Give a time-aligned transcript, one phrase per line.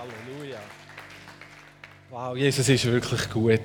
[0.00, 0.58] Halleluja.
[2.08, 3.60] Wow, Jesus ist wirklich gut.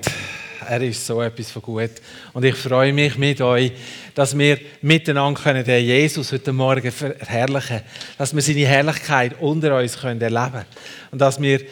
[0.68, 1.92] Er ist so etwas von gut.
[2.34, 3.72] Und ich freue mich mit euch,
[4.14, 7.80] dass wir miteinander können den Jesus heute Morgen verherrlichen
[8.18, 10.66] Dass wir seine Herrlichkeit unter uns können erleben können.
[11.10, 11.62] Und dass wir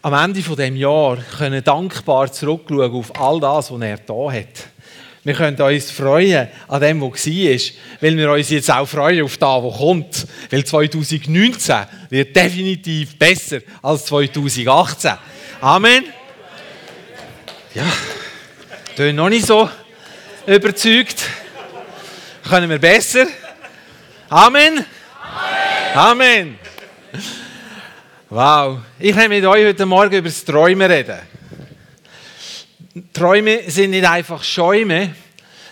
[0.00, 4.68] am Ende von dem Jahr können dankbar zurückschauen auf all das, was er da hat.
[5.26, 7.60] Wir können uns freuen an dem, was war,
[8.00, 10.26] weil wir uns jetzt auch freuen auf das, was kommt.
[10.52, 11.74] Weil 2019
[12.10, 15.14] wird definitiv besser als 2018.
[15.60, 16.04] Amen.
[17.74, 17.92] Ja,
[18.88, 19.68] ich bin noch nicht so
[20.46, 21.16] überzeugt.
[22.48, 23.26] Können wir besser?
[24.28, 24.84] Amen.
[25.92, 26.56] Amen.
[28.30, 28.78] Wow.
[29.00, 31.18] Ich möchte mit euch heute Morgen über das Träumen reden.
[33.12, 35.14] Träume sind nicht einfach Schäume,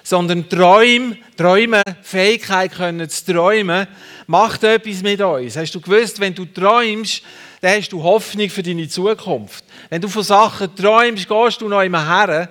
[0.02, 3.86] sondern Träume, Träume, Fähigkeit können zu träumen,
[4.26, 5.56] macht etwas mit uns.
[5.56, 7.22] Hast du gewusst, wenn du träumst,
[7.62, 9.64] dann hast du Hoffnung für deine Zukunft.
[9.88, 12.50] Wenn du von Sachen träumst, gehst du noch immer her.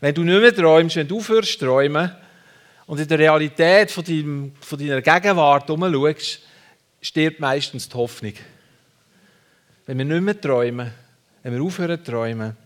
[0.00, 2.12] Wenn du nicht mehr träumst, wenn du aufhörst träumen
[2.84, 6.42] und in der Realität von, deinem, von deiner Gegenwart umschaust,
[7.00, 8.34] stirbt meistens die Hoffnung.
[9.86, 10.92] Wenn wir nicht mehr träumen,
[11.42, 12.56] wenn wir aufhören zu träumen,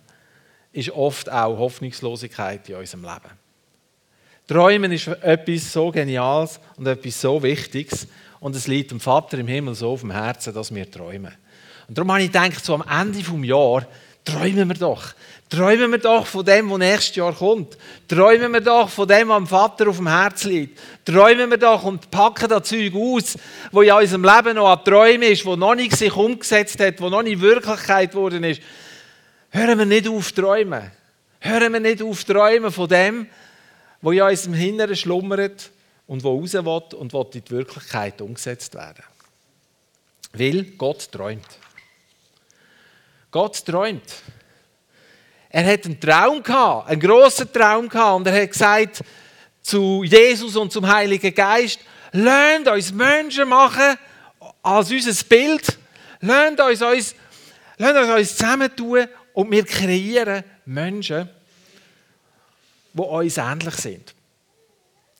[0.72, 3.38] ist oft auch Hoffnungslosigkeit in unserem Leben.
[4.46, 8.06] Träumen ist etwas so Geniales und etwas so Wichtiges
[8.40, 11.32] und es liegt dem Vater im Himmel so auf dem Herzen, dass wir träumen.
[11.88, 13.84] Und darum habe ich gedacht, so am Ende des Jahres,
[14.24, 15.12] träumen wir doch.
[15.48, 17.76] Träumen wir doch von dem, was nächstes Jahr kommt.
[18.06, 20.78] Träumen wir doch von dem, was dem Vater auf dem Herzen liegt.
[21.04, 23.36] Träumen wir doch und packen das Zeug aus,
[23.72, 27.08] wo in unserem Leben noch an Träumen ist, wo noch nicht sich umgesetzt hat, wo
[27.08, 28.60] noch nicht Wirklichkeit geworden ist.
[29.50, 30.90] Hören wir nicht auf träumen.
[31.40, 33.26] Hören wir nicht auf träumen von dem,
[34.00, 35.70] wo in unserem Inneren schlummert
[36.06, 39.04] und wo raus will und will in die Wirklichkeit umgesetzt werden.
[40.32, 41.46] Weil Gott träumt.
[43.30, 44.02] Gott träumt.
[45.48, 49.02] Er hat einen Traum gehabt, einen großen Traum gehabt und er hat gesagt
[49.62, 51.80] zu Jesus und zum Heiligen Geist,
[52.12, 53.96] lernt uns Menschen machen
[54.62, 55.78] als unser Bild,
[56.20, 57.14] lernt uns, uns,
[57.78, 61.28] uns zusammentun und wir kreieren Menschen,
[62.92, 64.14] die uns ähnlich sind.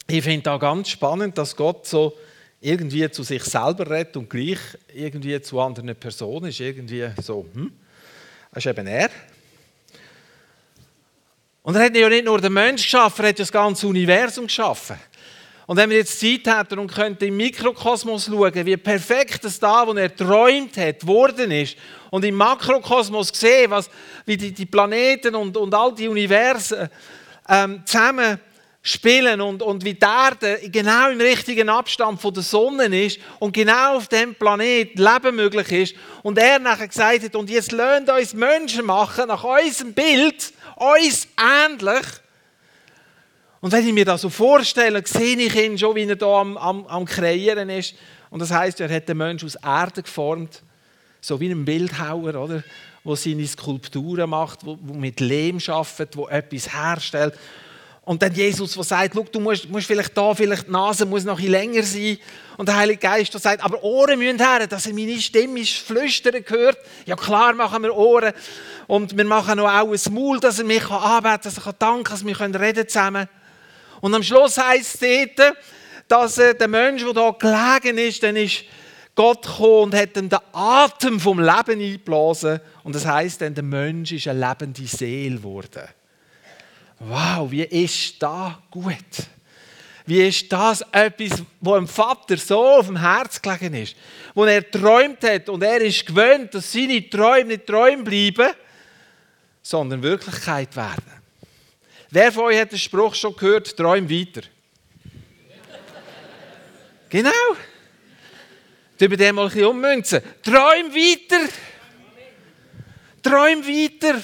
[0.06, 2.16] Ich finde da ganz spannend, dass Gott so
[2.60, 4.58] irgendwie zu sich selber redet und gleich
[4.92, 6.60] irgendwie zu anderen Personen ist.
[6.60, 7.72] Irgendwie so, hm?
[8.52, 9.10] Das ist eben er.
[11.62, 14.96] Und er hat ja nicht nur den Menschen geschaffen, er hat das ganze Universum geschaffen.
[15.70, 19.86] Und wenn wir jetzt Zeit hätten und könnten im Mikrokosmos schauen, wie perfekt das da,
[19.86, 21.76] wo er träumt hat, geworden ist,
[22.10, 23.88] und im Makrokosmos sehen, was,
[24.26, 26.88] wie die, die Planeten und, und all die Universen
[27.48, 28.40] ähm, zusammen
[28.82, 33.52] spielen und, und wie die Erde genau im richtigen Abstand von der Sonne ist und
[33.52, 35.94] genau auf dem Planet Leben möglich ist.
[36.24, 41.28] Und er nachher gesagt hat, und jetzt lernt uns Menschen machen nach unserem Bild, uns
[41.38, 42.06] ähnlich,
[43.60, 46.56] und wenn ich mir das so vorstelle, sehe ich ihn schon, wie er da am,
[46.56, 47.94] am, am Kreieren ist.
[48.30, 50.62] Und das heißt, er hat den Menschen aus Erde geformt,
[51.20, 52.64] so wie ein Bildhauer, oder?
[53.04, 57.34] Wo seine Skulpturen macht, wo, wo mit Lehm arbeitet, wo etwas herstellt.
[58.02, 61.38] Und dann Jesus, der sagt, du musst, musst, vielleicht da, vielleicht die Nase muss noch
[61.38, 62.16] ein länger sein.
[62.56, 66.42] Und der Heilige Geist, der sagt, aber Ohren müssen her, dass er meine Stimme flüstern
[66.46, 66.78] hört.
[67.04, 68.32] Ja klar machen wir Ohren.
[68.86, 72.12] Und wir machen auch ein Maul, dass er mich anbeten kann, dass er danken kann,
[72.14, 73.39] dass wir reden zusammen können.
[74.00, 75.30] Und am Schluss heißt es
[76.08, 78.64] dass äh, der Mensch, der da gelegen ist, dann ist
[79.14, 82.60] Gott gekommen und hat ihm den Atem vom Leben eingeblasen.
[82.82, 85.84] Und das heißt dann, der Mensch ist eine lebende Seele geworden.
[86.98, 88.94] Wow, wie ist das gut?
[90.04, 93.94] Wie ist das etwas, wo dem Vater so auf dem Herz gelegen ist?
[94.34, 98.52] Wo er träumt hat und er ist gewöhnt, dass seine Träume nicht Träume bleiben,
[99.62, 101.19] sondern Wirklichkeit werden.
[102.12, 104.42] Wer von euch hat den Spruch schon gehört, träum weiter?
[107.08, 107.30] genau.
[108.98, 110.20] Über den mal ein bisschen ummünzen.
[110.42, 111.48] Träum weiter.
[113.22, 114.20] Träum weiter.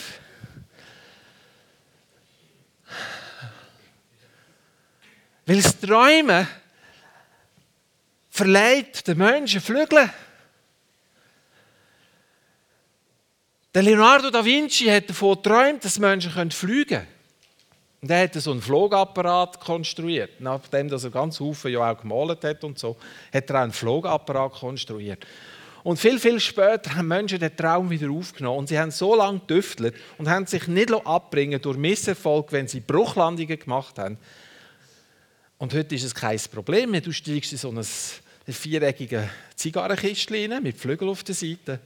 [5.47, 6.49] Weil das Träumen
[8.31, 10.11] verleiht den Menschen Flügel.
[13.73, 17.16] Der Leonardo da Vinci hat davon geträumt, dass Menschen fliegen können.
[18.07, 20.41] Und er hat so einen Flugapparat konstruiert.
[20.41, 22.97] Nachdem er ganz viele ja auch gemalt hat und so,
[23.35, 25.27] hat er auch einen Flugapparat konstruiert.
[25.83, 28.61] Und viel, viel später haben Menschen den Traum wieder aufgenommen.
[28.61, 32.79] Und sie haben so lange getüftelt und haben sich nicht abbringen durch Misserfolg, wenn sie
[32.79, 34.19] Bruchlandungen gemacht haben.
[35.59, 37.01] Und heute ist es kein Problem mehr.
[37.01, 37.85] Du steigst in so ein
[38.47, 39.25] viereckiges
[39.57, 41.81] Zigarrenkistchen mit Flügeln auf der Seite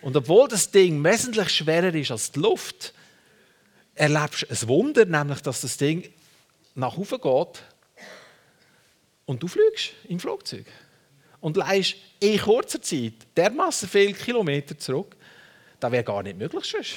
[0.00, 2.94] Und obwohl das Ding wesentlich schwerer ist als die Luft,
[4.00, 6.10] erlebst ein Wunder, nämlich dass das Ding
[6.74, 7.62] nach oben geht
[9.26, 10.64] und du fliegst im Flugzeug.
[11.40, 15.16] Und leist in kurzer Zeit dermaßen viele Kilometer zurück,
[15.78, 16.94] das wäre gar nicht möglich sonst.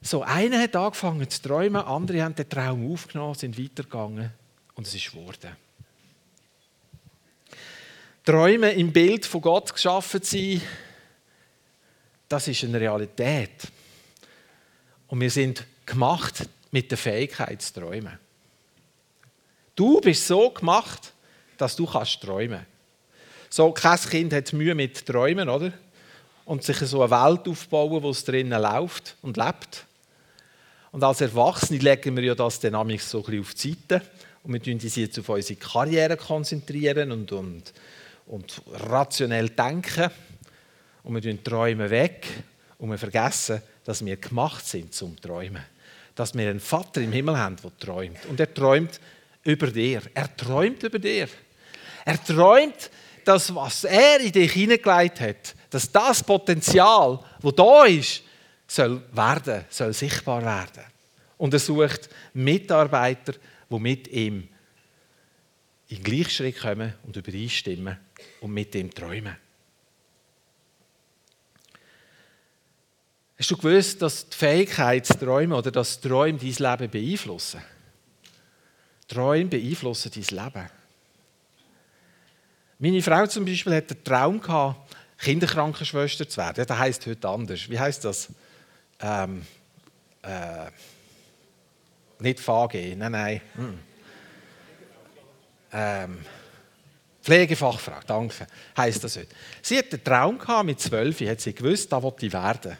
[0.00, 4.32] So, einer hat angefangen zu träumen, andere haben den Traum aufgenommen, sind weitergegangen
[4.74, 5.56] und es ist geworden.
[8.24, 10.62] Träume im Bild von Gott geschaffen zu sein,
[12.28, 13.73] das ist eine Realität.
[15.14, 18.18] Und wir sind gemacht mit der Fähigkeit zu träumen.
[19.76, 21.12] Du bist so gemacht,
[21.56, 22.66] dass du kannst träumen.
[23.48, 25.72] So kein Kind hat Mühe mit Träumen, oder?
[26.44, 29.86] Und sich so eine Welt aufbauen, wo es drinnen läuft und lebt.
[30.90, 32.74] Und als Erwachsene legen wir ja das dann
[33.04, 34.04] so ein auf die Seite
[34.42, 37.72] und wir konzentrieren uns jetzt auf unsere Karriere konzentrieren und, und,
[38.26, 40.10] und rationell denken
[41.04, 42.26] und wir tun Träume weg
[42.78, 45.62] und wir vergessen, dass wir gemacht sind zum Träumen.
[46.14, 48.24] Dass wir einen Vater im Himmel haben, der träumt.
[48.26, 49.00] Und er träumt
[49.44, 50.02] über dir.
[50.14, 51.28] Er träumt über dir.
[52.04, 52.90] Er träumt,
[53.24, 58.22] dass was er in dich hineingelegt hat, dass das Potenzial, wo da ist,
[58.66, 60.84] soll werden, soll sichtbar werden.
[61.36, 63.34] Und er sucht Mitarbeiter,
[63.70, 64.48] die mit ihm
[65.88, 67.98] in Gleichschritt kommen und übereinstimmen
[68.40, 69.36] und mit ihm träumen.
[73.38, 77.60] Hast du gewusst, dass die Fähigkeit zu träumen oder dass Träume dein Leben beeinflussen?
[79.08, 80.70] Träume beeinflussen dein Leben.
[82.78, 86.64] Meine Frau zum Beispiel hat den Traum gehabt, Kinderkrankenschwester zu werden.
[86.66, 87.68] Das heißt heute anders.
[87.68, 88.28] Wie heißt das?
[89.00, 89.42] ähm,
[90.22, 90.70] äh,
[92.18, 93.40] nicht VG, nein, nein.
[93.54, 93.78] Hm.
[95.72, 96.18] Ähm,
[97.22, 98.46] Pflegefachfrau, danke,
[98.76, 99.34] heisst das heute.
[99.62, 102.76] Sie hatte einen Traum gehabt, mit zwölf, hat sie gewusst, da wollte ich werden.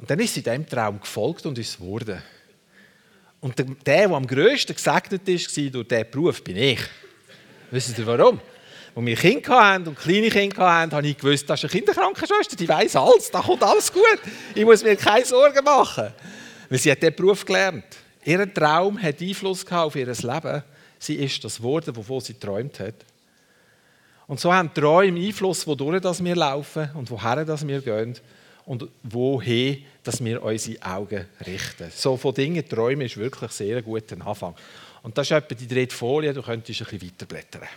[0.00, 2.22] Und dann ist sie diesem Traum gefolgt und ist es geworden.
[3.40, 6.80] Und der, der, am grössten gesegnet war durch diesen Beruf, bin ich.
[7.70, 8.40] Wissen Sie warum?
[8.94, 12.56] Als wir Kinder hatten und kleine Kinder hatten, habe ich gewusst, das ist eine Kinderkrankenschwester,
[12.56, 14.18] die weiß alles, da kommt alles gut.
[14.54, 16.08] Ich muss mir keine Sorgen machen.
[16.68, 17.84] Weil sie hat diesen Beruf gelernt.
[18.24, 20.62] Ihr Traum hat Einfluss auf ihr Leben.
[20.98, 22.94] Sie ist das geworden, wovon sie geträumt hat.
[24.26, 28.16] Und so haben Träume Einfluss, wodurch wir laufen und woher wir gehen
[28.66, 31.90] und wohin dass wir unsere Augen richten.
[31.94, 34.54] So von Dingen träumen ist wirklich sehr ein guter Anfang.
[35.02, 37.68] Und das ist etwa die dritte Folie, du könntest ein bisschen weiterblättern.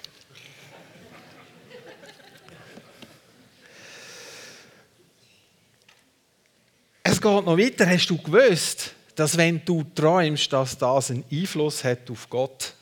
[7.03, 7.89] Es geht noch weiter.
[7.89, 12.73] Hast du gewusst, dass wenn du träumst, dass das einen Einfluss hat auf Gott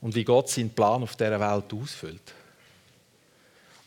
[0.00, 2.34] und wie Gott seinen Plan auf dieser Welt ausfüllt?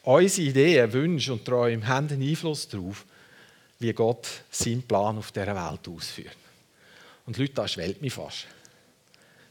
[0.03, 3.05] Unsere Ideen, Wünsche und Träume haben einen Einfluss darauf,
[3.81, 6.37] wie Gott seinen Plan auf dieser Welt ausführt.
[7.25, 8.47] Und Leute, das schwellt mich fast.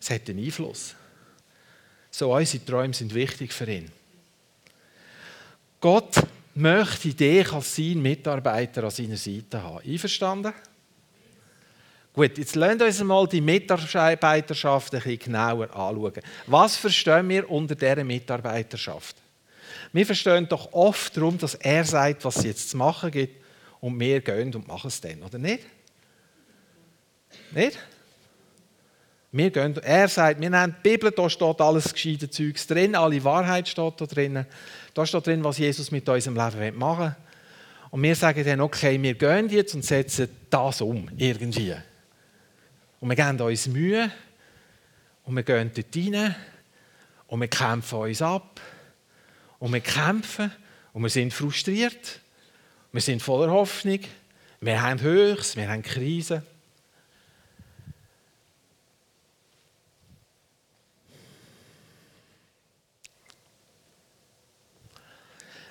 [0.00, 0.94] Es hat einen Einfluss.
[2.10, 3.90] So, unsere Träume sind wichtig für ihn.
[5.80, 6.16] Gott
[6.54, 9.86] möchte dich als sein Mitarbeiter an seiner Seite haben.
[9.86, 10.52] Einverstanden?
[12.12, 16.22] Gut, jetzt lasst uns mal die Mitarbeiterschaft ein bisschen genauer anschauen.
[16.46, 19.16] Was verstehen wir unter dieser Mitarbeiterschaft?
[19.92, 23.39] Wir verstehen doch oft darum, dass er sagt, was es jetzt zu machen gibt
[23.80, 25.64] und wir gehen und machen es dann, oder nicht?
[27.52, 27.78] Nicht?
[29.32, 33.22] Wir gehen, er sagt, wir nehmen die Bibel, da steht alles gescheite Zeugs drin, alle
[33.22, 34.44] Wahrheit steht da drin.
[34.92, 37.16] Da steht drin, was Jesus mit unserem Leben machen will.
[37.90, 41.74] Und wir sagen dann, okay, wir gehen jetzt und setzen das um, irgendwie.
[43.00, 44.10] Und wir geben uns Mühe
[45.24, 46.34] und wir gehen dort rein
[47.28, 48.60] und wir kämpfen uns ab
[49.58, 50.52] und wir kämpfen
[50.92, 52.20] und wir sind frustriert,
[52.92, 54.00] wir sind voller Hoffnung,
[54.60, 56.42] wir haben Höchst, wir haben Krisen.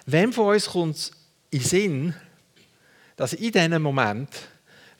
[0.05, 1.11] Wem von uns kommt es
[1.51, 2.15] in Sinn,
[3.15, 4.29] dass in diesem Moment,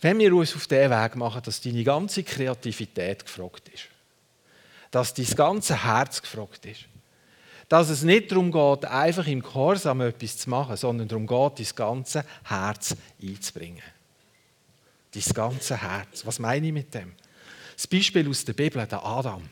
[0.02, 3.86] wenn wir uns auf den Weg machen, dass deine ganze Kreativität gefragt ist?
[4.92, 6.86] Dass dein ganze Herz gefragt ist?
[7.70, 11.76] Dass es nicht darum geht, einfach im Gehorsam etwas zu machen, sondern darum geht, dein
[11.76, 13.84] ganze Herz einzubringen.
[15.14, 16.26] Dein ganze Herz.
[16.26, 17.14] Was meine ich mit dem?
[17.76, 19.48] Das Beispiel aus der Bibel, der Adam.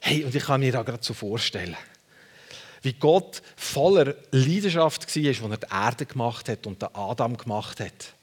[0.00, 1.76] Hey, und ich kann mir da gerade so vorstellen
[2.82, 7.80] wie Gott voller Leidenschaft war, als er die Erde gemacht hat und den Adam gemacht
[7.80, 8.14] hat.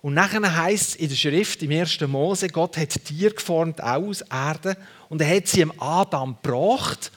[0.00, 2.00] Und nachher heißt es in der Schrift im 1.
[2.02, 4.76] Mose, Gott hat Tier geformt aus Erde
[5.08, 7.10] und er hat sie dem Adam gebracht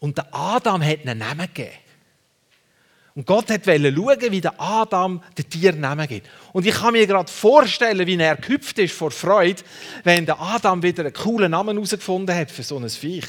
[0.00, 1.76] und der Adam hat einen Namen gegeben.
[3.18, 6.28] Und Gott wollte schauen, wie der Adam den Tier Namen gibt.
[6.52, 9.60] Und ich kann mir gerade vorstellen, wie er gehüpft ist vor Freude,
[10.04, 13.26] wenn der Adam wieder einen coolen Namen herausgefunden hat für so ein Viech.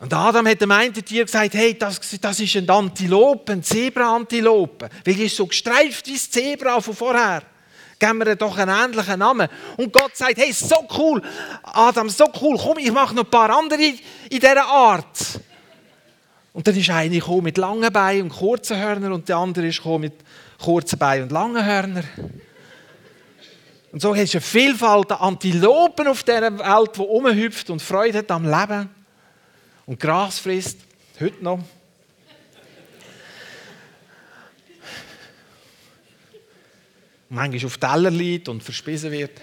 [0.00, 4.88] Und Adam hat dem einen Tier gesagt, hey, das, das ist ein Antilope, ein Zebra-Antilope.
[5.04, 7.44] Weil die ist so gestreift wie das Zebra von vorher.
[7.98, 9.48] Geben wir doch einen ähnlichen Namen.
[9.76, 11.22] Und Gott sagt, hey, so cool,
[11.62, 13.98] Adam, so cool, komm, ich mache noch ein paar andere in
[14.30, 15.40] dieser Art.
[16.52, 19.78] Und dann ist einer gekommen mit langen Beinen und kurzen Hörnern und der andere ist
[19.78, 20.14] gekommen mit
[20.62, 22.04] kurzen Beinen und langen Hörnern.
[23.92, 28.18] Und so hast du eine Vielfalt an Antilopen auf dieser Welt, die rumhüpft und Freude
[28.18, 28.90] hat am Leben
[29.86, 30.80] und Gras frisst,
[31.20, 31.60] heute noch.
[37.28, 39.40] Manchmal auf Teller liegt und verspissen wird.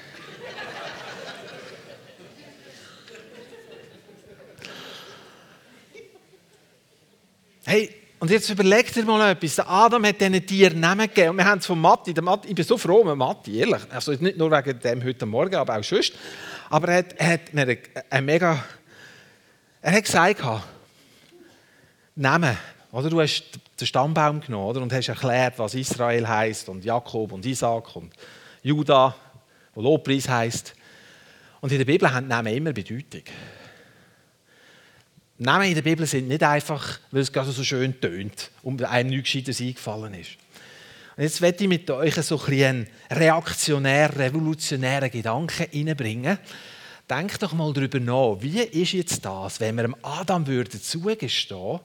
[7.65, 9.55] Hey, und jetzt überleg dir mal etwas.
[9.55, 11.31] Der Adam hat diesen Tieren Namen gegeben.
[11.31, 12.13] Und wir haben es von Matti.
[12.13, 12.49] Der Matti.
[12.49, 13.81] Ich bin so froh mit Matti, ehrlich.
[13.89, 16.13] Also nicht nur wegen dem heute Morgen, aber auch sonst.
[16.69, 17.77] Aber er hat, er hat mir
[18.09, 18.63] eine mega
[19.85, 20.41] er hat gesagt,
[22.15, 22.57] Namen.
[22.93, 23.43] Oder du hast
[23.79, 28.13] den Stammbaum genommen oder, und hast erklärt, was Israel heißt und Jakob und Isaac und
[28.61, 29.15] Judah,
[29.73, 30.75] wo Lobpreis heißt.
[31.59, 33.23] Und in der Bibel haben Namen immer Bedeutung.
[35.39, 39.09] Namen in der Bibel sind nicht einfach, weil es gerade so schön tönt und einem
[39.09, 40.37] nichts Gescheites eingefallen ist.
[41.17, 46.37] Und jetzt werde ich mit euch so ein einen reaktionär, revolutionären Gedanken reinbringen.
[47.09, 51.79] Denkt doch mal darüber nach, wie ist jetzt das, wenn wir Adam zugestehen,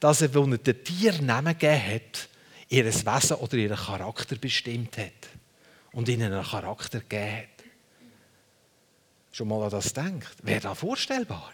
[0.00, 2.28] dass er, als er den Tieren Namen gegeben hat,
[2.68, 5.28] ihr Wesen oder ihren Charakter bestimmt hat
[5.92, 7.64] und ihnen einen Charakter gegeben hat.
[9.32, 10.34] Schon mal an das denkt.
[10.42, 11.52] Wäre das vorstellbar?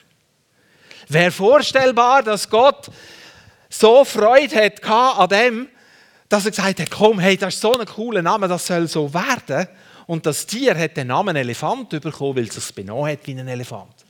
[1.09, 2.91] Wäre vorstellbar, dass Gott
[3.69, 5.69] so Freude hat an dem,
[6.29, 9.13] dass er gesagt hat, komm, hey, das ist so ein cooler Name, das soll so
[9.13, 9.69] werden.
[10.07, 13.49] Und das Tier hat den Namen Elefant bekommen, weil es sich benommen hat wie ein
[13.49, 14.06] Elefant.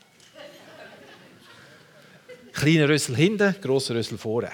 [2.56, 4.50] Kleiner Rüssel hinten, grosser Rüssel vorne.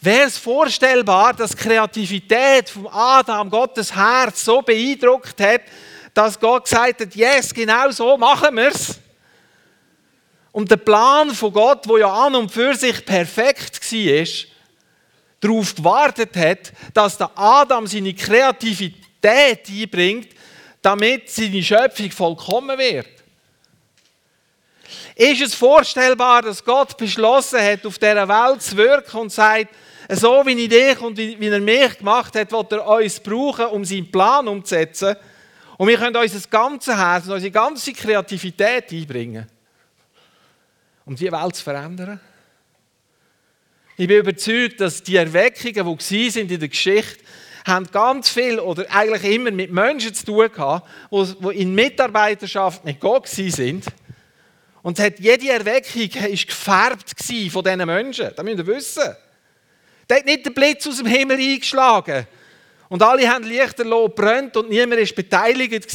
[0.00, 5.62] Wäre es vorstellbar, dass die Kreativität von Adam Gottes Herz so beeindruckt hat,
[6.14, 9.00] dass Gott gesagt hat, yes, genau so machen wir es.
[10.52, 14.26] Und der Plan von Gott, wo ja an und für sich perfekt war,
[15.40, 20.28] darauf gewartet hat, dass der Adam seine Kreativität einbringt,
[20.80, 23.15] damit seine Schöpfung vollkommen wird.
[25.18, 29.74] Ist es vorstellbar, dass Gott beschlossen hat, auf dieser Welt zu wirken und sagt,
[30.10, 33.82] so wie ich dich und wie er mich gemacht hat, wird er uns brauchen, um
[33.82, 35.16] seinen Plan umzusetzen.
[35.78, 39.46] Und wir können unser ganzes Herz und unsere ganze Kreativität einbringen,
[41.06, 42.20] um die Welt zu verändern.
[43.96, 47.24] Ich bin überzeugt, dass die Erweckungen, die sind in der Geschichte,
[47.66, 53.00] haben ganz viel oder eigentlich immer mit Menschen zu tun gehabt, die in Mitarbeiterschaft mit
[53.00, 53.86] Gott sind.
[54.86, 57.10] Und hat jede Erweckung ist gefärbt
[57.50, 58.30] von diesen Menschen.
[58.36, 59.16] Das müsst ihr wissen.
[60.06, 62.24] Da hat nicht der Blitz aus dem Himmel eingeschlagen.
[62.88, 65.90] Und alle haben Lichterloh brennt und niemand war beteiligt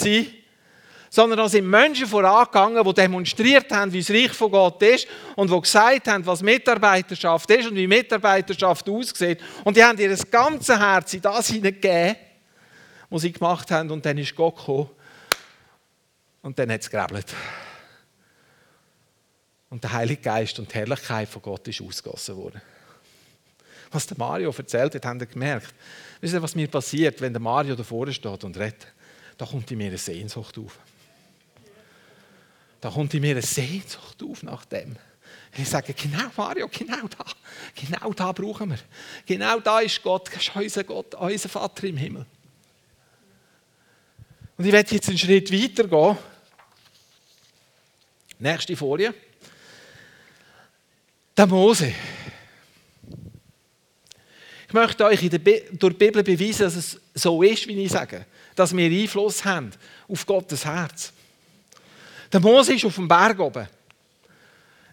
[1.10, 5.08] sondern da sind Menschen vorangegangen, die demonstriert haben, wie das Reich von Gott ist
[5.38, 9.40] und die gesagt haben, was Mitarbeiterschaft ist und wie Mitarbeiterschaft aussieht.
[9.64, 12.18] Und die haben ihr ganzes Herz in das hineingegeben,
[13.10, 13.90] was sie gemacht haben.
[13.90, 14.90] Und dann ist Gott gekommen
[16.42, 17.34] und dann hat es gerebelt.
[19.72, 22.62] Und der Heilige Geist und die Herrlichkeit von Gott ist ausgegossen worden.
[23.90, 25.74] Was der Mario erzählt hat, haben wir gemerkt.
[26.20, 28.88] Wisst ihr, was mir passiert, wenn der Mario davor steht und redet?
[29.38, 30.78] Da kommt in mir eine Sehnsucht auf.
[32.82, 34.98] Da kommt in mir eine Sehnsucht auf nach dem.
[35.58, 37.25] Ich sage, genau Mario, genau da.
[37.74, 38.80] Genau da brauchen wir.
[39.25, 42.25] Genau da ist Gott, das ist unser Gott, unser Vater im Himmel.
[44.58, 46.18] Und ich werde jetzt einen Schritt weiter gehen.
[48.38, 49.13] Nächste Folie.
[51.36, 51.94] Der Mose.
[54.68, 58.26] Ich möchte euch durch die Bibel beweisen, dass es so ist, wie ich sage.
[58.56, 59.72] Dass wir Einfluss haben
[60.08, 61.14] auf Gottes Herz.
[62.32, 63.68] Der Mose ist auf dem Berg oben.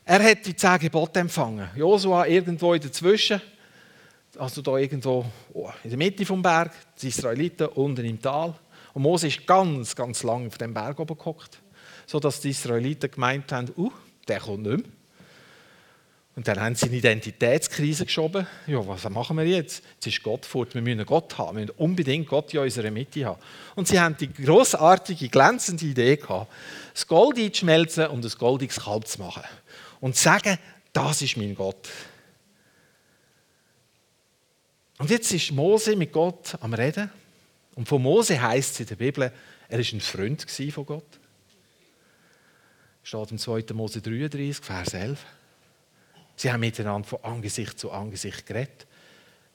[0.05, 1.69] Er hat die zehn Gebote empfangen.
[1.77, 3.41] Josua irgendwo in dazwischen,
[4.39, 8.55] also da irgendwo oh, in der Mitte vom Berg, die Israeliten unten im Tal.
[8.95, 11.61] Und Mose ist ganz, ganz lang auf dem Berg oben gehockt,
[12.07, 13.93] sodass die Israeliten gemeint haben, uh,
[14.27, 14.98] der kommt nicht mehr.
[16.39, 18.47] Und dann haben sie eine Identitätskrise geschoben.
[18.69, 19.83] Ja, was machen wir jetzt?
[19.95, 23.25] Jetzt ist Gott fort, wir müssen Gott haben, wir müssen unbedingt Gott in unserer Mitte
[23.25, 23.43] haben.
[23.75, 26.49] Und sie haben die großartige, glänzende Idee gehabt,
[26.95, 29.43] das Gold einzuschmelzen und ein goldiges Kalb zu machen.
[29.99, 30.59] Und zu sagen,
[30.93, 31.89] das ist mein Gott.
[34.99, 37.11] Und jetzt ist Mose mit Gott am Reden.
[37.75, 39.33] Und von Mose heißt es in der Bibel,
[39.69, 41.19] er war ein Freund von Gott.
[43.03, 43.65] Steht im 2.
[43.75, 45.19] Mose 33, Vers 11.
[46.39, 48.87] Sie haben miteinander von Angesicht zu Angesicht geredet.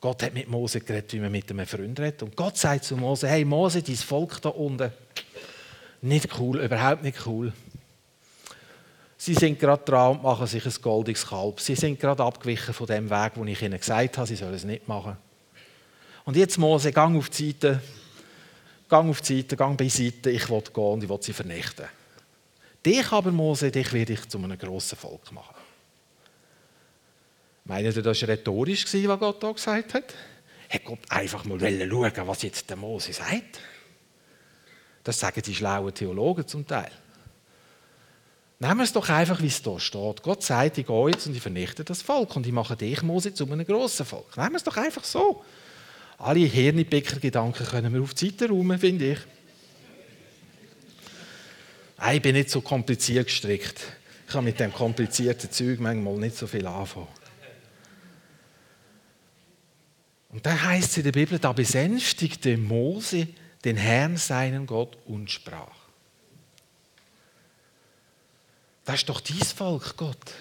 [0.02, 2.24] Gott hat mit Mose geredet, wie man mit einem Freund redet.
[2.24, 4.92] Und Gott sagt zu Mose: Hey Mose, dein Volk da unten,
[6.02, 7.54] nicht cool, überhaupt nicht cool.
[9.16, 11.62] Sie sind gerade dran und machen sich ein goldiges Kalb.
[11.62, 14.66] Sie sind gerade abgewichen von dem Weg, den ich ihnen gesagt habe, sie sollen es
[14.66, 15.16] nicht machen.
[16.26, 17.82] Und jetzt Mose, gang auf die Seite,
[18.90, 21.86] gang auf die Seite, gang beiseite, ich will gehen und ich will sie vernichten.
[22.86, 25.53] Dich aber, Mose, dich werde ich zu einem grossen Volk machen.
[27.66, 30.14] Meinen ihr, das war rhetorisch, was Gott da gesagt hat?
[30.70, 33.60] Hat Gott einfach mal schauen, was jetzt der Mose sagt?
[35.04, 36.92] Das sagen die schlauen Theologen zum Teil.
[38.60, 40.24] Nehmen wir es doch einfach, wie es da steht.
[40.24, 43.34] Gott sagt, ich gehe jetzt und ich vernichte das Volk und ich mache dich, Mose,
[43.34, 44.38] zu einem grossen Volk.
[44.38, 45.44] Nehmen wir es doch einfach so.
[46.18, 49.20] Alle Hirnpicker-Gedanken können wir auf die Seite räumen, finde ich.
[52.14, 53.82] Ich bin nicht so kompliziert gestrickt.
[54.28, 57.08] Ich kann mit dem komplizierten Zeug manchmal nicht so viel anfangen.
[60.34, 63.28] Und da heißt es in der Bibel, da besänftigte Mose
[63.64, 65.84] den Herrn, seinen Gott, und sprach.
[68.84, 70.34] Das ist doch dein Volk, Gott.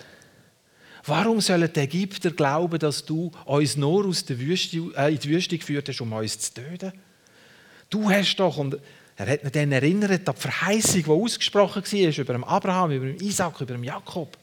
[1.05, 5.29] Warum sollen die Ägypter glauben, dass du uns nur aus der Wüste, äh, in die
[5.29, 6.93] Wüste geführt hast, um uns zu töten?
[7.91, 8.79] Du hast doch, und
[9.17, 13.61] er hat mich dann erinnert an die Verheißung, die ausgesprochen war über Abraham, über Isaac,
[13.61, 14.39] über Jakob.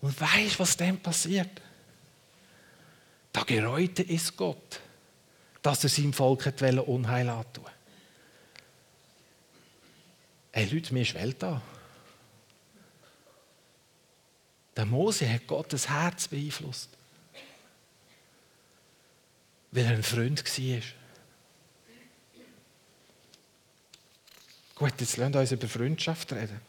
[0.00, 1.62] Und weißt, was dem passiert?
[3.34, 4.80] Da gereute ist Gott,
[5.60, 6.46] dass er seinem Volk
[6.86, 7.66] Unheil antun
[10.52, 11.60] Ey Leute, mir ist Welt da.
[14.76, 16.90] Der Mose hat Gottes Herz beeinflusst.
[19.72, 20.82] Weil er ein Freund war.
[24.76, 26.60] Gut, jetzt lasst uns über Freundschaft reden.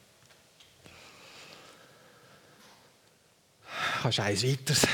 [4.02, 4.88] Kannst du eins weiteres?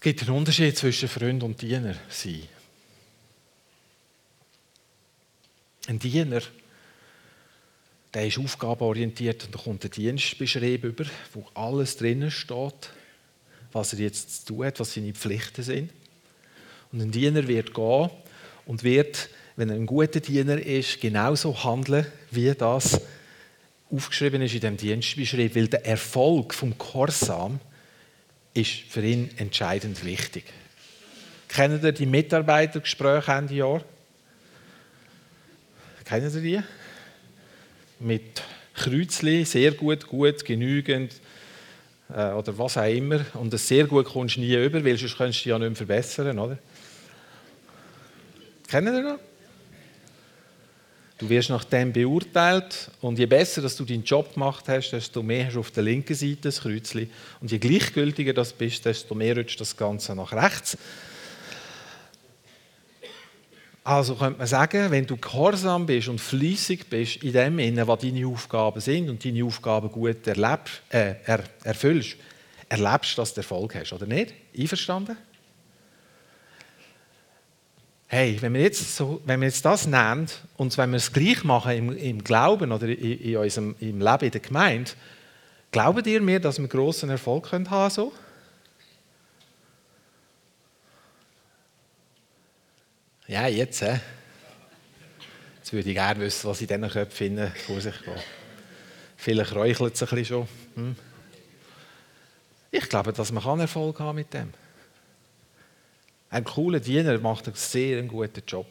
[0.11, 2.43] gibt einen Unterschied zwischen Freund und Diener sein.
[5.87, 6.41] Ein Diener,
[8.13, 12.89] der ist aufgabenorientiert und da kommt ein Dienst beschrieben über, wo alles drinnen steht,
[13.71, 15.91] was er jetzt zu tun hat, was seine Pflichten sind.
[16.91, 18.09] Und ein Diener wird gehen
[18.65, 22.99] und wird, wenn er ein guter Diener ist, genauso handeln, wie das
[23.89, 27.61] aufgeschrieben ist in dem Dienstbeschrieb, weil der Erfolg vom Korsam
[28.53, 30.45] ist für ihn entscheidend wichtig.
[31.47, 33.83] Kennen ihr die Mitarbeitergespräche Ende Jahr?
[36.05, 36.63] Kennen ihr die?
[37.99, 38.41] Mit
[38.73, 41.13] Kreuzli, sehr gut, gut, genügend
[42.09, 43.25] äh, oder was auch immer.
[43.33, 45.69] Und das sehr gut kommst du nie über, weil sonst kannst du dich ja nicht
[45.69, 46.57] mehr verbessern, oder?
[48.67, 49.19] Kennen ihr das?
[51.21, 55.21] Du wirst nach dem beurteilt und je besser, dass du deinen Job gemacht hast, desto
[55.21, 57.11] mehr hast du auf der linken Seite das Kreuzchen.
[57.39, 60.75] Und je gleichgültiger das bist, desto mehr rutscht das Ganze nach rechts.
[63.83, 68.25] Also könnte man sagen, wenn du gehorsam bist und fließig bist in dem was deine
[68.25, 72.15] Aufgaben sind und deine Aufgaben gut erlebst, äh, er, erfüllst,
[72.67, 74.33] erlebst, dass du Erfolg hast, oder nicht?
[74.57, 75.15] Einverstanden?
[78.11, 81.45] Hey, wenn wir jetzt, so, wenn wir jetzt das nehmen und wenn wir es gleich
[81.45, 84.91] machen im, im Glauben oder in, in unserem im Leben in der Gemeinde,
[85.71, 88.11] glaubt ihr mir, dass wir großen Erfolg können haben so?
[93.27, 94.01] Ja, jetzt, hä?
[95.59, 98.23] Jetzt würde ich gerne wissen, was in diesen Köpfen vor sich geht.
[99.15, 100.47] Vielleicht räuchelt es ein bisschen schon.
[100.75, 100.95] Hm?
[102.71, 104.51] Ich glaube, dass man Erfolg haben mit dem.
[106.31, 108.65] Ein cooler Diener macht einen sehr guten Job.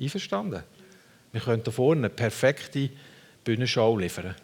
[0.00, 0.64] Einverstanden?
[1.30, 2.90] Wir können da vorne eine perfekte
[3.44, 4.34] Bühnenshow liefern.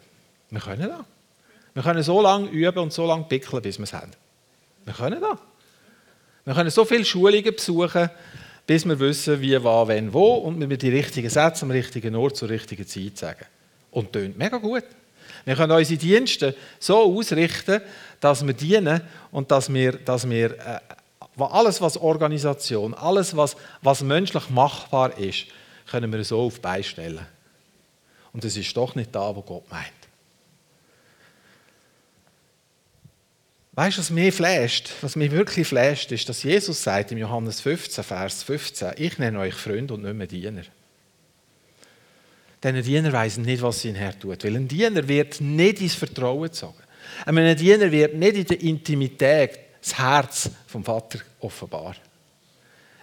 [0.49, 1.05] Wir können das.
[1.73, 4.11] Wir können so lange üben und so lange pickeln, bis wir es haben.
[4.85, 5.37] Wir können das.
[6.45, 8.09] Wir können so viele Schulungen besuchen,
[8.65, 12.37] bis wir wissen, wie, wann, wenn, wo und wir die richtigen Sätze am richtigen Ort
[12.37, 13.45] zur richtigen Zeit sagen.
[13.91, 14.85] Und tönt mega gut.
[15.43, 17.81] Wir können unsere Dienste so ausrichten,
[18.21, 19.01] dass wir dienen
[19.31, 20.79] und dass wir, dass wir äh,
[21.37, 25.45] alles, was Organisation, alles, was, was menschlich machbar ist,
[25.89, 27.25] können wir so auf beistellen.
[28.33, 29.91] Und es ist doch nicht da, wo Gott meint.
[33.73, 34.89] Weißt du, was mich flasht?
[35.01, 39.39] Was mich wirklich flasht, ist, dass Jesus sagt im Johannes 15, Vers 15, ich nenne
[39.39, 40.63] euch Freund und nicht mehr Diener.
[42.63, 44.43] Denn ein Diener weiß nicht, was sein Herr tut.
[44.45, 46.81] Weil ein Diener wird nicht ins Vertrauen gezogen.
[47.25, 51.95] Ein Diener wird nicht in der Intimität das Herz vom Vater offenbar.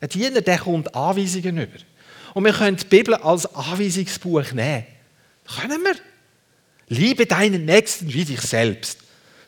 [0.00, 1.78] Ein Diener der kommt Anweisungen über.
[2.34, 4.84] Und wir können die Bibel als Anweisungsbuch nehmen.
[5.60, 5.94] Können wir?
[6.88, 8.98] Liebe deinen Nächsten wie dich selbst.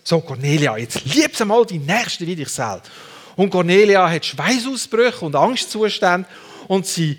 [0.05, 2.91] So, Cornelia, jetzt liebst mal die Nächsten wie dich selbst.
[3.37, 6.29] Und Cornelia hat Schweißausbrüche und Angstzustände
[6.69, 7.19] und sie,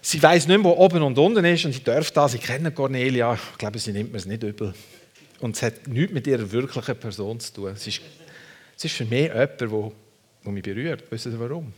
[0.00, 2.74] sie weiß nicht mehr, wo oben und unten ist und sie darf da, sie kennen
[2.74, 4.72] Cornelia, ich glaube, sie nimmt mir es nicht übel.
[5.40, 7.72] Und es hat nichts mit ihrer wirklichen Person zu tun.
[7.74, 8.00] Es ist,
[8.80, 11.04] es ist für mich jemand, der, mich berührt.
[11.12, 11.70] Wisst ihr warum?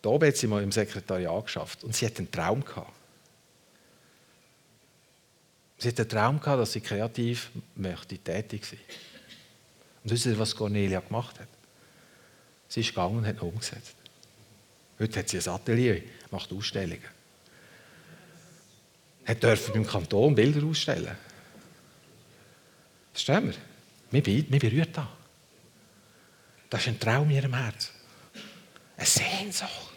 [0.00, 2.94] Da oben hat sie mal im Sekretariat geschafft und sie hat einen Traum gehabt.
[5.76, 8.78] Sie hat den Traum gehabt, dass sie kreativ möchte tätig sein.
[10.02, 11.48] Und wisst ihr, was Cornelia gemacht hat?
[12.68, 13.94] Sie ist gegangen und hat umgesetzt.
[14.98, 17.04] Heute hat sie ein Atelier, macht Ausstellungen.
[19.26, 21.18] Hat dürfen beim Kanton Bilder ausstellen.
[23.12, 23.71] Verstehen wir?
[24.12, 25.06] Mich berührt das.
[26.70, 27.90] Das ist ein Traum in ihrem Herzen.
[28.96, 29.92] Eine Sehnsucht.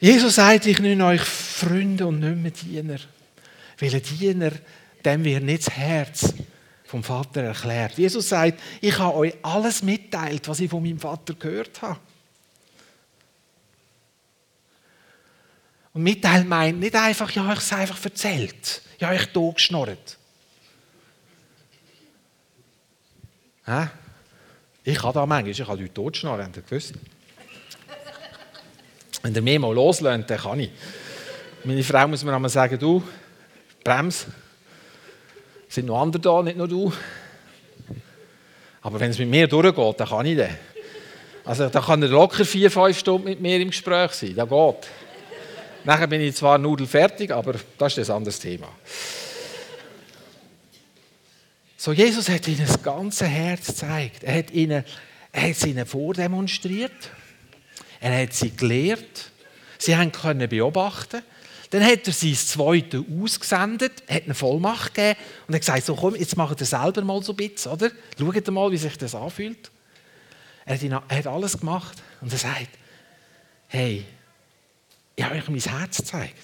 [0.00, 2.98] Jesus sagt, ich nenne euch Freunde und nicht mehr Diener.
[3.78, 4.50] Weil ein Diener,
[5.04, 6.34] dem wird nicht das Herz
[6.84, 7.96] vom Vater erklärt.
[7.98, 12.00] Jesus sagt, ich habe euch alles mitteilt, was ich von meinem Vater gehört habe.
[15.94, 18.82] Und mitteilen meint nicht einfach, ja, ich habe es einfach erzählt.
[18.98, 20.18] Ja, ich habe geschnorrt.
[23.64, 23.88] Hä?
[24.84, 26.94] Ich habe da manchmal, ich habe Leute totschnorren, habt ihr gewusst?
[29.22, 30.70] Wenn er mich mal loslässt, dann kann ich.
[31.62, 33.02] Meine Frau muss mir einmal sagen, du,
[33.84, 34.26] Brems,
[35.68, 36.92] es sind noch andere da, nicht nur du.
[38.80, 40.50] Aber wenn es mit mir durchgeht, dann kann ich das.
[41.44, 44.88] Also da kann er locker vier, fünf Stunden mit mir im Gespräch sein, das geht.
[45.84, 48.68] Nachher bin ich zwar nudelfertig, aber das ist ein anderes Thema.
[51.76, 54.22] So, Jesus hat ihnen das ganze Herz gezeigt.
[54.22, 54.84] Er hat, ihnen,
[55.32, 56.92] er hat es ihnen vordemonstriert.
[58.00, 59.32] Er hat sie gelehrt.
[59.78, 61.22] Sie haben können beobachten.
[61.70, 65.18] Dann hat er sie das Zweite ausgesendet, hat eine Vollmacht gegeben
[65.48, 67.90] und hat gesagt, so komm, jetzt macht ihr selber mal so ein bisschen, oder?
[68.18, 69.70] Schaut mal, wie sich das anfühlt.
[70.66, 72.68] Er hat, ihn, er hat alles gemacht und er sagt,
[73.68, 74.04] hey,
[75.16, 76.42] ich habe euch mein Herz gezeigt.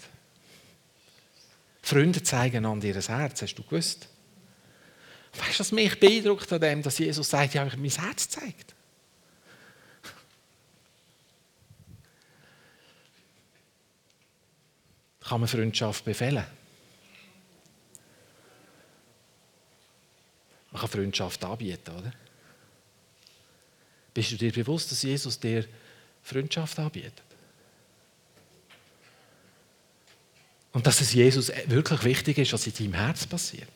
[1.82, 4.08] Freunde zeigen an ihr Herz, hast du gewusst?
[5.38, 8.28] Weißt du, was mich beeindruckt an dem, dass Jesus sagt, ich habe euch mein Herz
[8.28, 8.74] gezeigt?
[15.28, 16.44] kann man Freundschaft befehlen.
[20.70, 22.12] Man kann Freundschaft anbieten, oder?
[24.14, 25.66] Bist du dir bewusst, dass Jesus dir
[26.22, 27.27] Freundschaft anbietet?
[30.72, 33.68] Und dass es Jesus wirklich wichtig ist, was in deinem Herz passiert.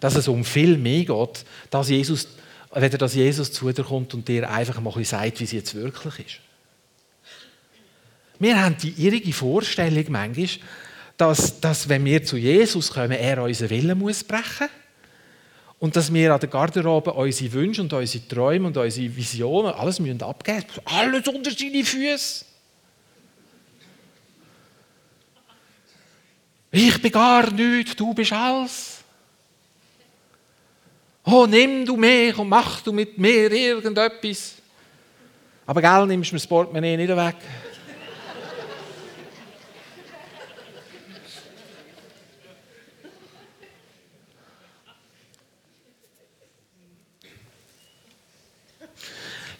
[0.00, 2.28] Dass es um viel mehr geht, dass Jesus,
[2.72, 5.74] weder dass Jesus zu dir kommt und dir einfach mal ein sagt, wie es jetzt
[5.74, 6.40] wirklich ist.
[8.38, 10.48] Wir haben die irrige Vorstellung manchmal,
[11.16, 14.68] dass, dass wenn wir zu Jesus kommen, er unseren Willen muss brechen
[15.78, 20.00] und dass wir an der Garderobe unsere Wünsche und unsere Träume und unsere Visionen alles
[20.00, 20.82] müssen abgeben müssen.
[20.86, 22.44] Alles unter seine Füße.
[26.76, 28.98] Ich bin gar nichts, du bist alles.
[31.24, 34.54] Oh, nimm du mich und mach du mit mir irgendetwas.
[35.64, 37.36] Aber gell, nimmst du mir das Portemonnaie nicht weg.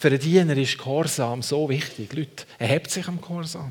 [0.01, 2.13] Für einen Diener ist Gehorsam so wichtig.
[2.13, 3.71] Leute, er hebt sich am Gehorsam.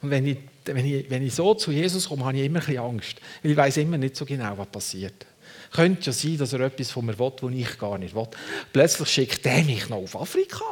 [0.00, 0.38] Und wenn ich,
[0.74, 3.16] wenn, ich, wenn ich so zu Jesus komme, habe ich immer ein bisschen Angst.
[3.42, 5.26] Weil ich weiß immer nicht so genau, was passiert.
[5.72, 8.28] Könnte ja sein, dass er etwas von mir will, was ich gar nicht will.
[8.72, 10.64] Plötzlich schickt er mich noch auf Afrika.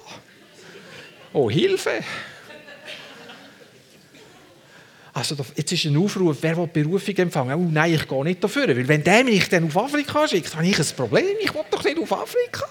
[1.33, 2.03] Oh, Hilfe!
[5.13, 7.55] Also jetzt ist ein Aufruf, wer will Berufung empfangen?
[7.55, 10.67] Oh nein, ich gehe nicht dafür, weil wenn der mich dann auf Afrika schickt, habe
[10.67, 11.37] ich ein Problem.
[11.41, 12.67] Ich will doch nicht auf Afrika.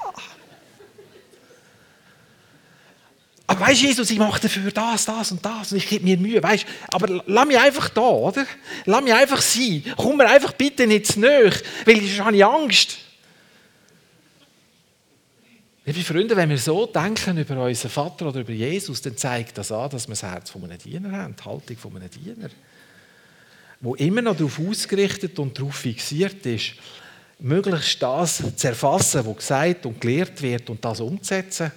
[3.47, 6.17] Aber weißt du, Jesus, ich mache dafür das, das und das und ich gebe mir
[6.17, 8.45] Mühe, weißt Aber lass mich einfach da, oder?
[8.85, 9.83] Lass mich einfach sein.
[9.95, 11.51] Komm mir einfach bitte nicht zu nahe,
[11.85, 12.97] weil ich habe Angst.
[15.87, 19.71] Liebe Freunde, wenn wir so denken über unseren Vater oder über Jesus, dann zeigt das
[19.71, 22.49] an, dass wir das Herz von einem Diener haben, die Haltung von einem Diener,
[23.81, 26.71] wo immer noch darauf ausgerichtet und darauf fixiert ist,
[27.37, 31.71] möglichst das zu erfassen, was gesagt und gelehrt wird und das umzusetzen,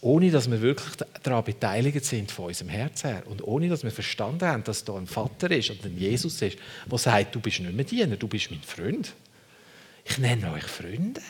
[0.00, 3.90] ohne dass wir wirklich daran beteiligt sind von unserem Herz her und ohne dass wir
[3.90, 6.58] verstanden haben, dass da ein Vater ist und ein Jesus ist,
[6.90, 9.12] der sagt, du bist nicht mehr Diener, du bist mein Freund.
[10.04, 11.20] Ich nenne euch Freunde.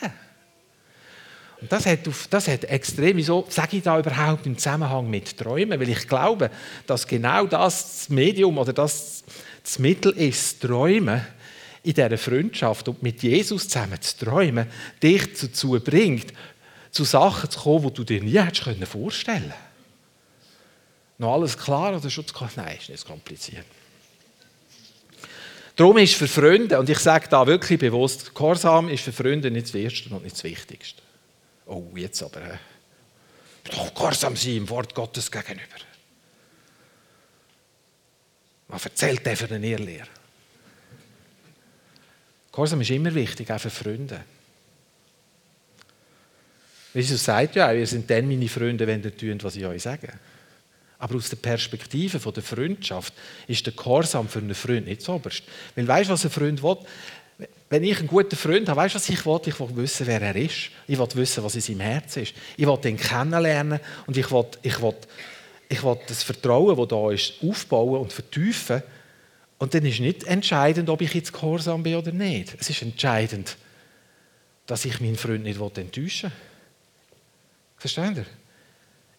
[1.61, 5.37] Und das hat, auf, das hat extrem, wieso sage ich da überhaupt im Zusammenhang mit
[5.37, 5.79] Träumen?
[5.79, 6.49] Weil ich glaube,
[6.87, 9.23] dass genau das, das Medium oder das,
[9.63, 11.21] das Mittel ist, Träumen
[11.83, 14.67] in dieser Freundschaft und mit Jesus zusammen zu träumen,
[15.01, 16.33] dich dazu bringt,
[16.91, 19.53] zu Sachen zu kommen, die du dir nie hättest vorstellen können.
[21.19, 23.65] Noch alles klar oder schon zu Nein, ist nicht kompliziert.
[25.75, 29.67] Darum ist für Freunde, und ich sage da wirklich bewusst, Gehorsam ist für Freunde nicht
[29.67, 31.01] das Erste und nicht das Wichtigste.
[31.65, 32.41] Oh, jetzt aber.
[32.41, 32.57] Äh,
[33.63, 35.61] doch gehorsam sein im Wort Gottes gegenüber.
[38.67, 40.07] Was erzählt der für eine Irrlehre?
[42.51, 44.23] Gehorsam ist immer wichtig, auch für Freunde.
[46.99, 49.81] Jesus sagt ja auch, ihr sind dann meine Freunde, wenn ihr tun, was ich euch
[49.81, 50.09] sage.
[50.97, 53.13] Aber aus der Perspektive der Freundschaft
[53.47, 55.43] ist der Gehorsam für einen Freund nicht oberst.
[55.75, 56.77] Weil weißt du, was ein Freund will?
[57.69, 59.39] Wenn ich einen guten Freund habe, weißt du, was ich will?
[59.45, 60.71] Ich will wissen, wer er ist.
[60.87, 62.33] Ich will wissen, was in seinem Herz ist.
[62.57, 64.95] Ich will ihn kennenlernen und ich will, ich will,
[65.69, 68.83] ich will das Vertrauen, das da ist, aufbauen und vertiefen.
[69.57, 72.57] Und dann ist nicht entscheidend, ob ich jetzt gehorsam bin oder nicht.
[72.59, 73.55] Es ist entscheidend,
[74.65, 76.48] dass ich meinen Freund nicht enttäuschen will.
[77.79, 78.25] Versteht ihr?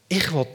[0.08, 0.46] Ich will,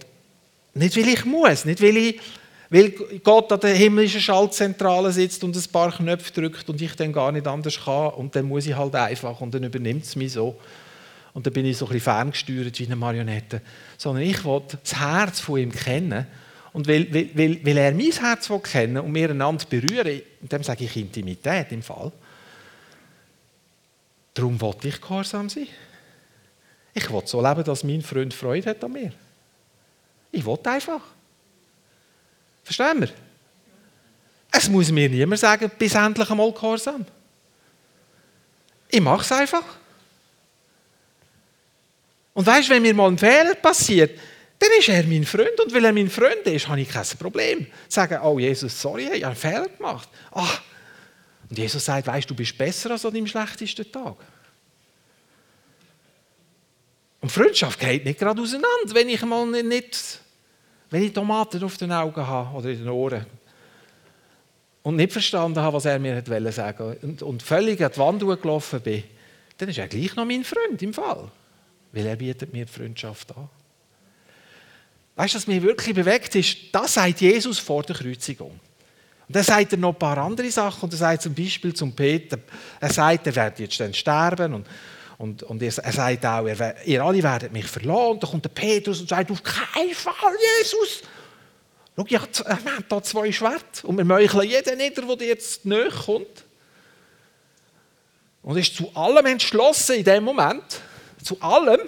[0.75, 2.21] nicht weil ich muss, nicht weil, ich,
[2.69, 2.91] weil
[3.23, 7.31] Gott an der himmlischen Schaltzentrale sitzt und ein paar Knöpfe drückt und ich dann gar
[7.31, 10.55] nicht anders kann und dann muss ich halt einfach und dann übernimmt es mich so.
[11.33, 13.61] Und dann bin ich so ein bisschen ferngesteuert wie eine Marionette.
[13.97, 16.25] Sondern ich will das Herz von ihm kennen
[16.71, 20.63] und weil, weil, weil er mein Herz will kennen und wir einander berühren, und dem
[20.63, 22.11] sage ich Intimität im Fall,
[24.33, 25.67] darum wollte ich gehorsam sein.
[26.97, 29.12] Ich will so leben, dass mein Freund Freude hat an mir.
[30.31, 31.01] Ich will einfach.
[32.63, 33.10] Verstehen wir?
[34.49, 37.05] Es muss mir niemand sagen, bis endlich einmal gehorsam.
[38.89, 39.63] Ich mache es einfach.
[42.34, 44.17] Und weißt, wenn mir mal ein Fehler passiert,
[44.58, 45.60] dann ist er mein Freund.
[45.60, 47.67] Und weil er mein Freund ist, habe ich kein Problem.
[47.89, 50.08] Sagen, oh Jesus, sorry, ich habe einen Fehler gemacht.
[50.31, 50.62] Ach.
[51.49, 54.15] Und Jesus sagt, weißt du, bist besser als an deinem schlechtesten Tag.
[57.25, 60.19] Und Freundschaft geht nicht gerade auseinander, wenn ich mal nicht,
[60.91, 63.25] wenn ich Tomaten auf den Augen habe oder in den Ohren
[64.83, 68.19] und nicht verstanden habe, was er mir wollte sagen und, und völlig an die Wand
[68.19, 69.03] gelaufen bin,
[69.57, 71.31] dann ist er gleich noch mein Freund im Fall,
[71.93, 73.49] weil er bietet mir die Freundschaft an.
[75.15, 76.57] Weißt du, was mich wirklich bewegt ist?
[76.73, 78.51] Das sagt Jesus vor der Kreuzigung.
[78.51, 80.83] Und dann sagt er noch ein paar andere Sachen.
[80.83, 82.38] Und er sagt zum Beispiel zum Peter,
[82.79, 84.67] er sagt, er wird jetzt dann sterben und,
[85.17, 88.12] und, und er, er sagt auch, er, ihr alle werdet mich verlassen.
[88.12, 90.13] Und dann kommt der Petrus und sagt, auf keinen Fall,
[90.60, 91.04] Jesus.
[91.95, 96.43] Schau, ich habe da zwei Schwerter und wir meucheln jeden nieder, der jetzt näher kommt.
[98.43, 100.82] Und ist zu allem entschlossen in dem Moment.
[101.23, 101.80] Zu allem.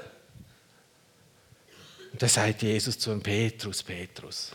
[2.14, 4.52] Und dann sagt Jesus zu Petrus, Petrus,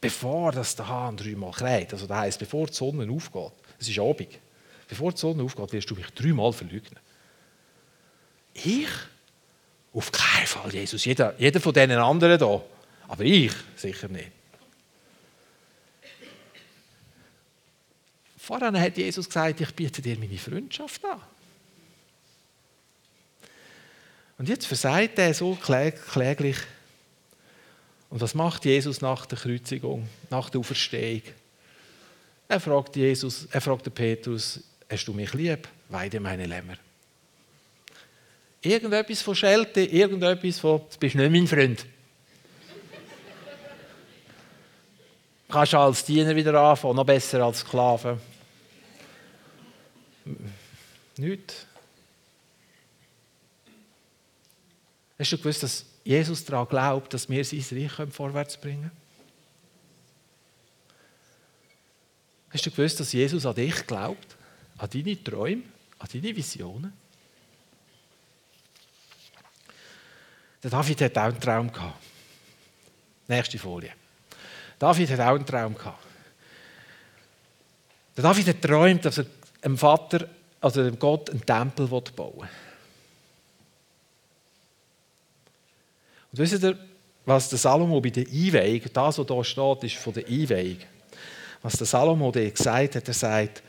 [0.00, 3.98] bevor das der Hahn dreimal kräht, also das heisst, bevor die Sonne aufgeht, es ist
[3.98, 4.38] Abend,
[4.88, 6.98] bevor die Sonne aufgeht, wirst du mich dreimal verleugnen.
[8.64, 8.88] Ich?
[9.92, 11.04] Auf keinen Fall, Jesus.
[11.04, 12.62] Jeder, jeder von diesen anderen da.
[13.08, 14.30] Aber ich sicher nicht.
[18.38, 21.20] Vorher hat Jesus gesagt, ich biete dir meine Freundschaft an.
[24.38, 26.56] Und jetzt versagt er so kläglich.
[28.08, 31.22] Und was macht Jesus nach der Kreuzigung, nach der Auferstehung?
[32.48, 35.68] Er fragt Jesus, er fragt Petrus, hast du mich lieb?
[35.88, 36.76] Weide meine Lämmer.
[38.62, 41.86] Irgendetwas von Schelte, irgendetwas von, du bist nicht mein Freund.
[45.46, 48.20] Du kannst als Diener wieder anfangen, noch besser als Sklave.
[51.16, 51.66] Nicht.
[55.18, 59.00] Hast du gewusst, dass Jesus daran glaubt, dass wir sein Reich vorwärts bringen können?
[62.50, 64.36] Hast du gewusst, dass Jesus an dich glaubt?
[64.78, 65.62] An deine Träume?
[65.98, 66.99] An deine Visionen?
[70.62, 72.04] Der David hat auch einen Traum gehabt.
[73.28, 73.92] Nächste Folie.
[74.78, 76.04] David hat auch einen Traum gehabt.
[78.16, 79.26] Der David hat geträumt, dass er
[79.64, 80.28] dem Vater,
[80.60, 82.48] also dem Gott, einen Tempel bauen will.
[86.32, 86.78] Und wisst ihr,
[87.24, 90.78] was der Salomo bei der Einweihung, das, was hier steht, ist von der Einweihung.
[91.62, 93.62] Was der Salomo gesagt hat, er sagt,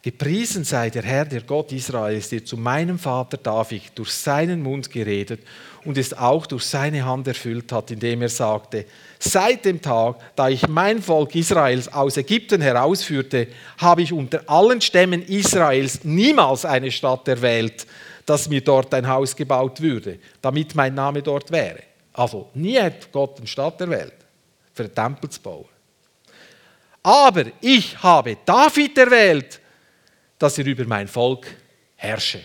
[0.00, 4.90] Gepriesen sei der Herr, der Gott Israels, der zu meinem Vater David durch seinen Mund
[4.90, 5.40] geredet
[5.84, 8.84] und es auch durch seine Hand erfüllt hat, indem er sagte,
[9.18, 14.80] seit dem Tag, da ich mein Volk Israels aus Ägypten herausführte, habe ich unter allen
[14.80, 17.86] Stämmen Israels niemals eine Stadt erwählt,
[18.24, 21.82] dass mir dort ein Haus gebaut würde, damit mein Name dort wäre.
[22.12, 24.14] Also nie hat Gott eine Stadt erwählt,
[24.74, 25.64] für einen Tempel zu bauen.
[27.02, 29.60] Aber ich habe David erwählt,
[30.38, 31.46] dass er über mein Volk
[31.96, 32.44] herrsche.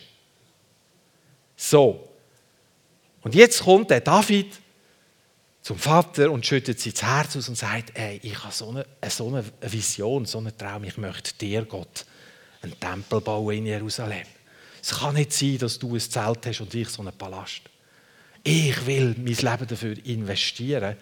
[1.55, 2.09] So.
[3.21, 4.59] Und jetzt kommt der David
[5.61, 9.27] zum Vater und schüttet sein Herz aus und sagt, ey, ich habe so eine, so
[9.27, 12.05] eine Vision, so einen Traum, ich möchte dir, Gott,
[12.61, 14.27] einen Tempel bauen in Jerusalem.
[14.81, 17.61] Es kann nicht sein, dass du ein Zelt hast und ich so einen Palast.
[18.43, 20.97] Ich will mein Leben dafür investieren,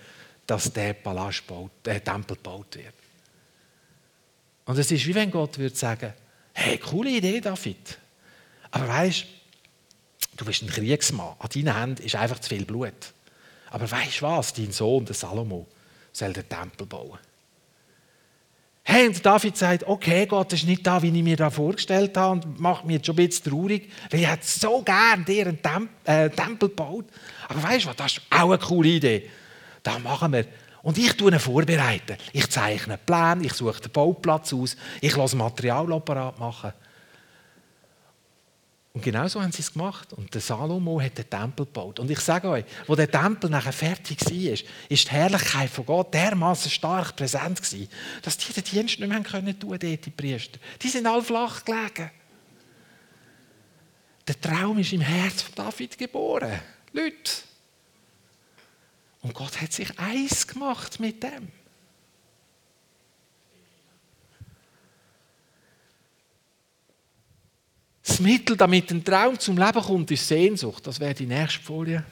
[0.45, 2.93] dass der Palast baut, der Tempel gebaut wird.
[4.65, 6.13] Und es ist wie wenn Gott würde sagen,
[6.53, 7.97] hey, coole Idee, David.
[8.71, 9.25] Aber weißt,
[10.37, 11.35] du bist ein Kriegsmann.
[11.39, 13.13] An deinen Händen ist einfach zu viel Blut.
[13.69, 14.53] Aber weißt du was?
[14.53, 15.67] Dein Sohn, der Salomo,
[16.11, 17.19] soll den Tempel bauen.
[18.83, 22.31] Hey, und David sagt, okay, Gott ist nicht da, wie ich mir das vorgestellt habe
[22.31, 25.61] und macht mich jetzt schon ein bisschen traurig, weil ich hätte so gern dir einen
[25.61, 27.05] Temp äh, Tempel gebaut.
[27.47, 29.29] Aber weißt du was, das ist auch eine coole Idee.
[29.83, 30.45] Das machen wir.
[30.83, 32.17] Und ich tue ihn vorbereiten.
[32.33, 36.73] Ich zeichne Plan, ich suche den Bauplatz aus, ich lasse Materialapparat machen.
[38.93, 40.11] Und genau so haben sie es gemacht.
[40.13, 41.99] Und der Salomo hat den Tempel gebaut.
[41.99, 44.53] Und ich sage euch, wo der Tempel nachher fertig war,
[44.89, 47.87] ist die Herrlichkeit von Gott dermaßen stark präsent gewesen,
[48.21, 50.59] dass die den Dienst nicht mehr können tun, dort, die Priester.
[50.81, 52.11] Die sind alle flach gelegen.
[54.27, 56.59] Der Traum ist im Herz von David geboren.
[56.91, 57.31] Leute.
[59.21, 61.51] Und Gott hat sich eins gemacht mit dem.
[68.03, 70.85] Das Mittel, damit ein Traum zum Leben kommt, ist Sehnsucht.
[70.87, 72.03] Das wäre die nächste Folie.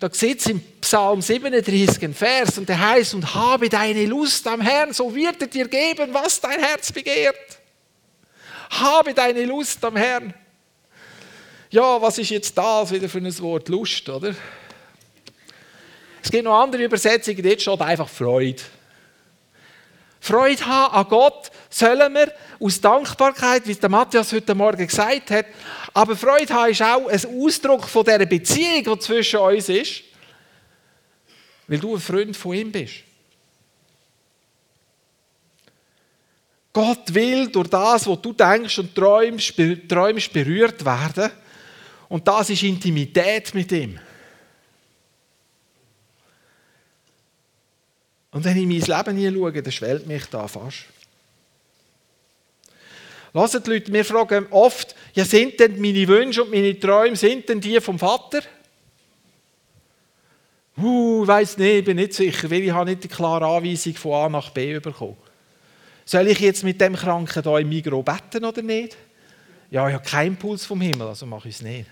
[0.00, 4.46] Da sieht es im Psalm 37 ein Vers und der heißt, und habe deine Lust
[4.46, 7.36] am Herrn, so wird er dir geben, was dein Herz begehrt.
[8.70, 10.34] Habe deine Lust am Herrn.
[11.74, 13.68] Ja, was ist jetzt das wieder für ein Wort?
[13.68, 14.32] Lust, oder?
[16.22, 18.62] Es gibt noch andere Übersetzungen, dort steht einfach Freude.
[20.20, 25.46] Freude haben an Gott sollen wir aus Dankbarkeit, wie der Matthias heute Morgen gesagt hat.
[25.92, 30.04] Aber Freude haben ist auch ein Ausdruck von dieser Beziehung, die zwischen uns ist.
[31.66, 32.94] Weil du ein Freund von ihm bist.
[36.72, 39.54] Gott will durch das, was du denkst und träumst,
[39.88, 41.32] träumst berührt werden.
[42.08, 43.98] Und das ist Intimität mit ihm.
[48.30, 50.86] Und wenn ich mein Leben hier schaue, dann schwellt mich da fast.
[53.32, 57.48] Lasst die Leute, wir fragen oft, ja, sind denn meine Wünsche und meine Träume, sind
[57.48, 58.42] denn die vom Vater?
[60.76, 64.12] Uh, ich weiss nicht, bin nicht sicher, weil ich habe nicht die klare Anweisung von
[64.12, 65.16] A nach B bekommen.
[66.04, 68.96] Soll ich jetzt mit dem Kranken hier im Migro betten oder nicht?
[69.74, 71.90] Ja, ich habe keinen Puls vom Himmel, also mache ich es nicht.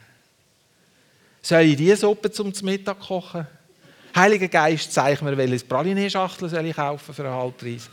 [1.43, 3.45] Soll ich diese Suppe zum Mittag kochen?
[4.15, 7.91] Heiliger Geist, zeig mir, welches Praline-Schachtel soll ich kaufen für einen Halbpreis.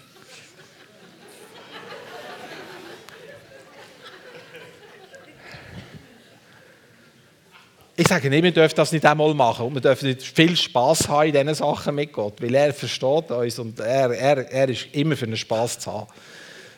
[7.96, 11.08] Ich sage nicht, wir dürfen das nicht einmal machen und wir dürfen nicht viel Spaß
[11.08, 14.86] haben in diesen Sachen mit Gott, weil er versteht uns und er, er, er ist
[14.92, 16.12] immer für einen Spaß zu haben.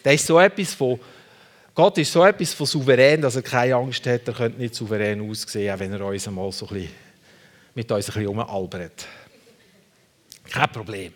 [0.06, 0.98] Der ist so etwas von,
[1.74, 5.30] Gott ist so etwas von souverän, dass er keine Angst hat, er könnte nicht souverän
[5.30, 6.92] aussehen, wenn er uns einmal so ein bisschen,
[7.74, 9.06] mit uns ein bisschen umalbert.
[10.50, 11.14] Kein Problem.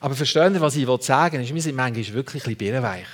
[0.00, 1.54] Aber verstehen Sie, was ich sagen will?
[1.54, 3.06] Wir sind manchmal wirklich ein bisschen birrenweich.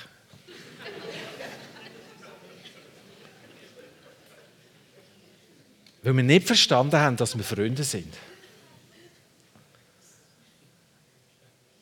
[6.03, 8.13] Weil wir nicht verstanden haben, dass wir Freunde sind.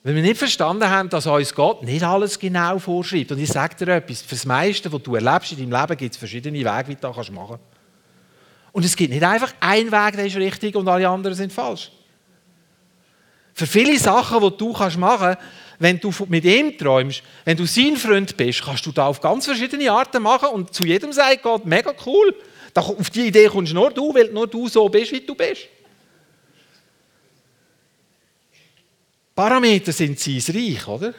[0.04, 3.32] Weil wir nicht verstanden haben, dass uns Gott nicht alles genau vorschreibt.
[3.32, 6.14] Und ich sage dir etwas, für das meiste, was du erlebst in deinem Leben, gibt
[6.14, 7.64] es verschiedene Wege, wie du das machen kannst.
[8.74, 11.92] Und es gibt nicht einfach einen Weg, der ist richtig und alle anderen sind falsch.
[13.54, 15.38] Für viele Sachen, die du machen kannst,
[15.80, 19.46] wenn du mit ihm träumst, wenn du sein Freund bist, kannst du da auf ganz
[19.46, 22.36] verschiedene Arten machen und zu jedem sagt Gott, mega cool.
[22.74, 25.68] Auf die Idee kommst nur du, weil nur du so bist, wie du bist.
[29.36, 31.14] Parameter sind sein Reich, oder?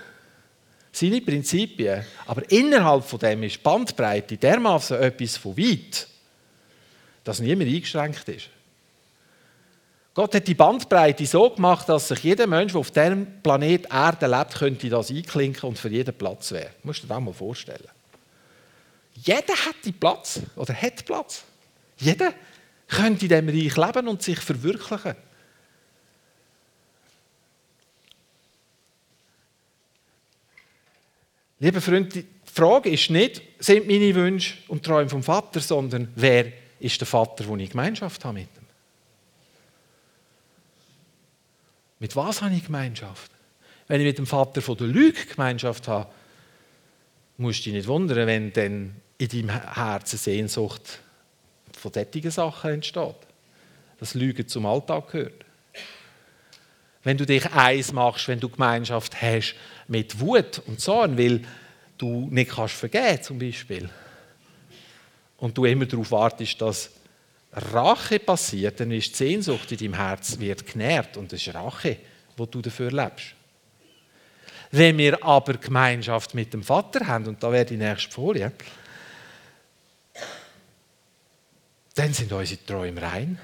[0.93, 2.05] Seine Prinzipien.
[2.27, 6.07] Aber innerhalb von dem ist Bandbreite dermaßen etwas von weit,
[7.25, 8.51] dass niemand eingeschränkt ist.
[10.15, 14.29] Gott hat die Bandbreite so gemacht, dass sich jeder Mensch, der auf diesem Planet Erde
[14.29, 16.71] lebt, könnte das einklinken und für jeden Platz wäre.
[16.81, 17.89] Du musst dir das mal vorstellen.
[19.15, 21.43] Jeder hat Platz oder hat Platz.
[21.99, 22.33] Jeder
[22.87, 25.17] könnte in diesem Reich leben und sich verwirklichen.
[31.65, 36.53] Liebe Freunde, die Frage ist nicht, sind meine Wünsche und Träume vom Vater, sondern wer
[36.79, 38.67] ist der Vater, wo ich Gemeinschaft habe mit ihm?
[42.01, 43.31] Mit was habe ich Gemeinschaft?
[43.89, 46.13] Wenn ich mit dem Vater von der Lüge Gemeinschaft habe,
[47.39, 50.99] musst du dich nicht wundern, wenn dann in deinem Herzen Sehnsucht
[51.73, 53.17] von solchen Sachen entsteht.
[54.01, 55.44] Dass Lüge zum Alltag gehört.
[57.05, 59.55] Wenn du dich eins machst, wenn du Gemeinschaft hast
[59.87, 61.43] mit Wut und Zorn, weil
[61.99, 63.89] du nicht kannst vergeben zum Beispiel.
[65.37, 66.91] Und du immer darauf wartest, dass
[67.53, 71.99] Rache passiert, dann ist die Sehnsucht in deinem Herz wird genährt und das ist Rache,
[72.37, 73.35] wo du dafür lebst.
[74.71, 78.51] Wenn wir aber Gemeinschaft mit dem Vater haben, und da wäre die nächste Folie,
[81.95, 83.39] dann sind unsere Träume rein.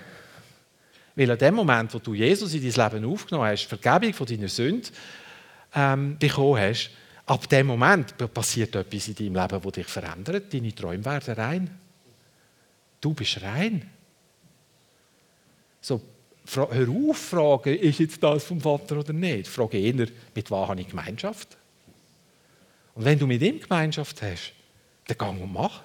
[1.20, 4.48] Weil an dem Moment, wo du Jesus in dein Leben aufgenommen hast, Vergebung von deiner
[4.48, 4.88] Sünde
[5.74, 6.92] ähm, bekommen hast,
[7.26, 10.54] ab dem Moment passiert etwas in deinem Leben, das dich verändert.
[10.54, 11.78] Deine Träume werden rein.
[13.02, 13.90] Du bist rein.
[15.82, 16.00] So,
[16.54, 19.46] hör auf, fragen, ist jetzt das vom Vater oder nicht?
[19.46, 21.54] Frage eher, mit was habe ich Gemeinschaft?
[22.94, 24.54] Und wenn du mit ihm Gemeinschaft hast,
[25.06, 25.82] dann geh und mach.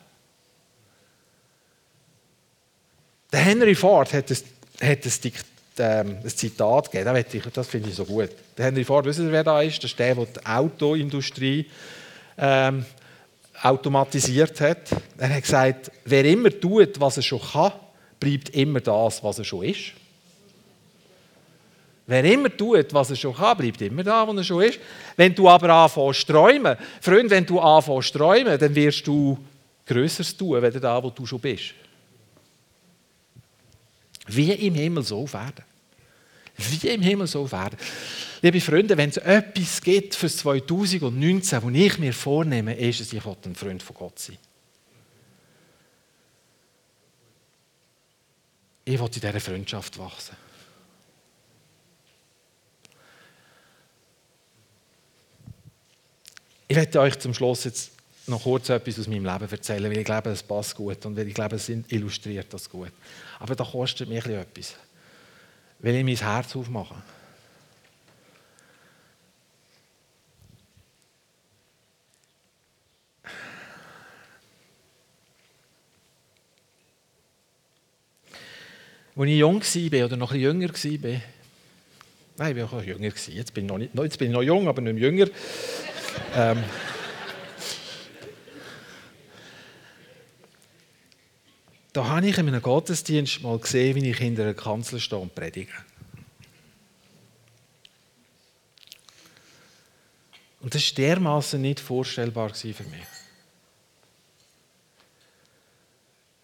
[3.34, 4.38] Der Henry Ford hat ein,
[4.82, 5.32] hat ein,
[5.78, 8.30] ähm, ein Zitat gegeben, das finde ich so gut.
[8.58, 9.84] Der Henry Ford, wissen Sie, wer da ist?
[9.84, 11.66] Das ist der, der die Autoindustrie
[12.38, 12.86] ähm,
[13.62, 14.90] automatisiert hat.
[15.18, 17.72] Er hat gesagt, wer immer tut, was er schon kann,
[18.20, 19.94] bleibt immer das, was er schon ist.
[22.08, 24.80] Wer immer tut, was er schon kann, bleibt immer da, wo er schon ist.
[25.16, 29.38] Wenn du aber anfängst zu träumen, Freund, wenn du anfängst zu träumen, dann wirst du
[29.88, 31.74] Größeres tun, als da, wo du schon bist.
[34.28, 35.64] Wie im Himmel so werden.
[36.58, 37.78] Wie im Himmel so werden.
[38.42, 43.26] Liebe Freunde, wenn es etwas gibt für 2019, wo ich mir vornehme, ist es, ich
[43.26, 44.38] will ein Freund von Gott sein.
[48.86, 50.36] Ich will in dieser Freundschaft wachsen.
[56.68, 57.95] Ich werde euch zum Schluss jetzt
[58.28, 61.28] noch kurz etwas aus meinem Leben erzählen, weil ich glaube, es passt gut und weil
[61.28, 62.92] ich glaube, es illustriert das gut.
[63.40, 64.76] Aber da kostet mich etwas,
[65.80, 66.96] weil ich mein Herz aufmache.
[79.18, 81.22] Als ich jung war oder noch ein jünger war,
[82.38, 84.68] nein, ich war auch jünger, jetzt bin ich noch, nicht, jetzt bin ich noch jung,
[84.68, 85.28] aber nicht mehr jünger.
[86.36, 86.64] ähm,
[91.96, 95.34] da habe ich in einem Gottesdienst mal gesehen, wie ich hinter einer Kanzel stehe und
[95.34, 95.72] predige.
[100.60, 102.84] Und das war dermaßen nicht vorstellbar für mich.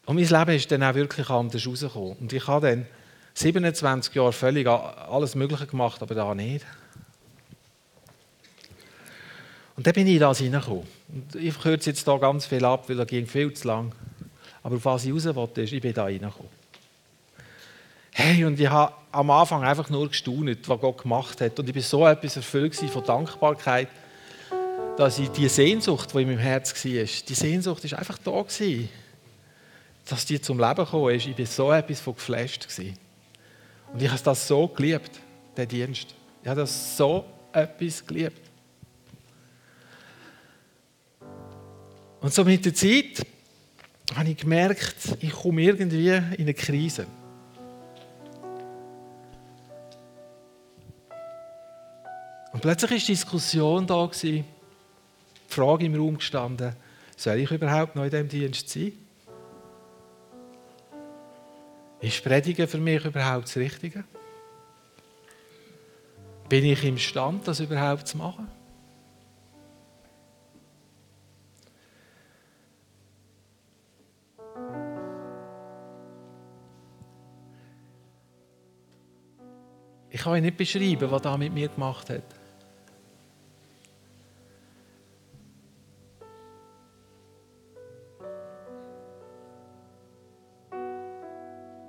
[0.05, 2.15] Und mein Leben ist dann auch wirklich anders rausgekommen.
[2.19, 2.85] Und ich habe dann
[3.33, 6.65] 27 Jahre völlig alles Mögliche gemacht, aber da nicht.
[9.75, 10.87] Und dann bin ich das hineingekommen.
[11.09, 13.93] Und ich kürze jetzt da ganz viel ab, weil das ging viel zu lang.
[14.63, 16.51] Aber auf was ich raus wollte, ist, ich bin da hineingekommen.
[18.13, 21.59] Hey, und ich habe am Anfang einfach nur gestaunt, was Gott gemacht hat.
[21.59, 23.87] Und ich war so etwas erfüllt von Dankbarkeit,
[24.97, 28.89] dass ich die Sehnsucht, die in meinem Herz war, die Sehnsucht ist einfach da gewesen
[30.11, 32.67] dass die zum Leben gekommen ist, ich war so etwas von geflasht.
[32.67, 32.97] Gewesen.
[33.93, 35.11] Und ich habe das so geliebt,
[35.55, 36.15] den Dienst.
[36.41, 38.41] Ich habe das so etwas geliebt.
[42.19, 43.25] Und so mit der Zeit
[44.15, 47.05] habe ich gemerkt, ich komme irgendwie in eine Krise.
[52.51, 54.43] Und plötzlich war die Diskussion da, die
[55.47, 56.75] Frage im Raum gestanden,
[57.15, 58.93] soll ich überhaupt noch in diesem Dienst sein?
[62.01, 64.03] Ist Predigen für mich überhaupt das Richtige?
[66.49, 68.47] Bin ich imstande, das überhaupt zu machen?
[80.13, 82.23] Ich kann euch nicht beschreiben, was da mit mir gemacht hat.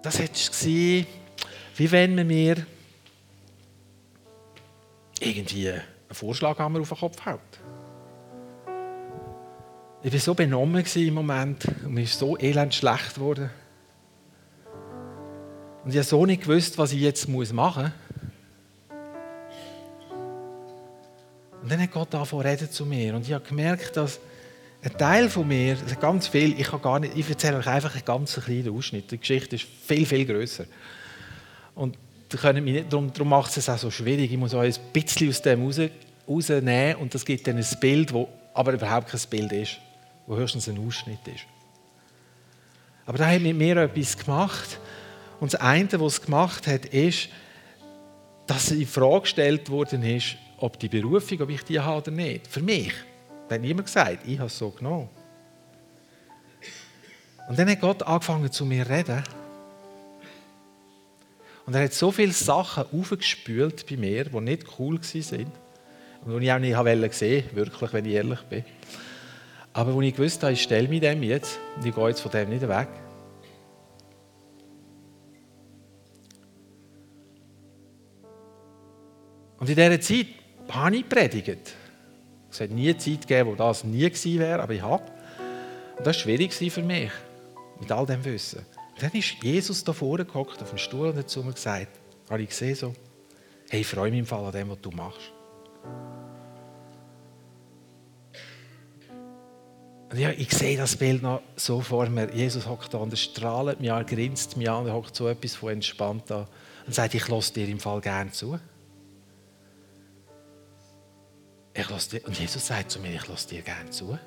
[0.03, 1.07] Das war,
[1.77, 2.66] wie wenn man mir
[5.20, 7.41] irgendwie einen Vorschlaghammer auf den Kopf hält.
[10.05, 13.51] Ich war so benommen im Moment und mir ist so elend schlecht geworden.
[15.85, 17.93] Und ich habe so nicht gewusst, was ich jetzt machen muss.
[21.63, 23.15] Und dann hat Gott angefangen zu mir.
[23.15, 24.19] Und ich habe gemerkt, dass
[24.83, 27.95] ein Teil von mir, also ganz viel, ich, kann gar nicht, ich erzähle euch einfach
[27.95, 29.11] einen ganz kleinen Ausschnitt.
[29.11, 30.65] Die Geschichte ist viel, viel grösser.
[31.75, 31.97] Und
[32.29, 34.33] darum, darum macht es auch so schwierig.
[34.33, 35.81] Ich muss euch ein bisschen aus dem raus,
[36.29, 39.79] rausnehmen und das gibt dann ein Bild, das aber überhaupt kein Bild ist,
[40.27, 41.45] wo höchstens ein Ausschnitt ist.
[43.07, 44.79] Aber da hat mit mir etwas gemacht.
[45.41, 47.29] Und das eine, was es gemacht hat, ist,
[48.47, 52.47] dass in Frage gestellt worden ist, ob die Berufung, ob ich die habe oder nicht.
[52.47, 52.93] Für mich.
[53.49, 55.09] Das hat niemand gesagt, ich habe es so genommen.
[57.49, 59.25] Und dann hat Gott angefangen zu mir zu reden.
[61.67, 65.53] Und er hat so viele Sachen aufgespült bei mir, die nicht cool waren.
[66.25, 68.65] Und die ich auch nicht habe, wirklich, wenn ich ehrlich bin.
[69.73, 72.31] Aber wo ich gewusst habe, ich stelle mich dem jetzt und ich gehe jetzt von
[72.31, 72.89] dem nicht weg.
[79.59, 80.27] Und in dieser Zeit
[80.93, 81.75] ich predigt.
[82.51, 85.05] Es hat nie Zeit gegeben, wo das nie gewesen wäre, aber ich habe.
[85.97, 87.11] Und das war schwierig für mich,
[87.81, 88.59] mit all dem Wissen.
[88.95, 91.99] Und dann ist Jesus da vorne gehockt auf dem Stuhl und hat zu mir gesagt,
[92.29, 92.95] habe ich gesehen so,
[93.71, 95.33] hey, ich freue mich im Fall an dem, was du machst.
[100.11, 102.35] Und ja, ich sehe das Bild noch so vor mir.
[102.35, 105.55] Jesus hockt da und er strahlt mich an, grinst mich an, er hockt so etwas
[105.55, 106.47] von entspannt da
[106.87, 108.59] und sagt, ich lasse dir im Fall gerne zu.
[111.75, 114.18] Ich dir, und Jesus sagt zu mir, ich lasse dir gerne zu.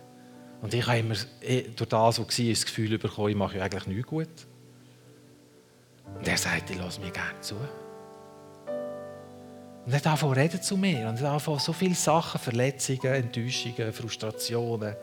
[0.61, 3.87] Und ich habe immer eh, durch das, was war, das Gefühl bekommen, ich mache eigentlich
[3.87, 4.27] nichts gut.
[6.17, 7.55] Und er sagt, ich lasse mir gerne zu.
[9.85, 11.07] Und er hat angefangen reden zu mir.
[11.07, 14.95] Und er hat angefangen so viele Sachen, Verletzungen, Enttäuschungen, Frustrationen,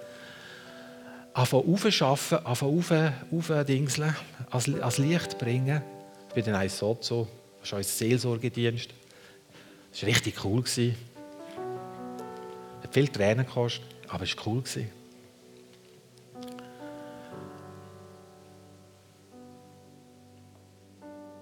[1.34, 4.16] angefangen aufzuschaffen, angefangen aufzudingseln,
[4.50, 5.82] als, als Licht bringen.
[6.28, 7.28] Ich bin dann ein Sozo,
[7.60, 8.90] das ist unser Seelsorgedienst.
[9.92, 10.64] Das war richtig cool.
[12.92, 14.62] Viel Tränen gekostet, aber es war cool.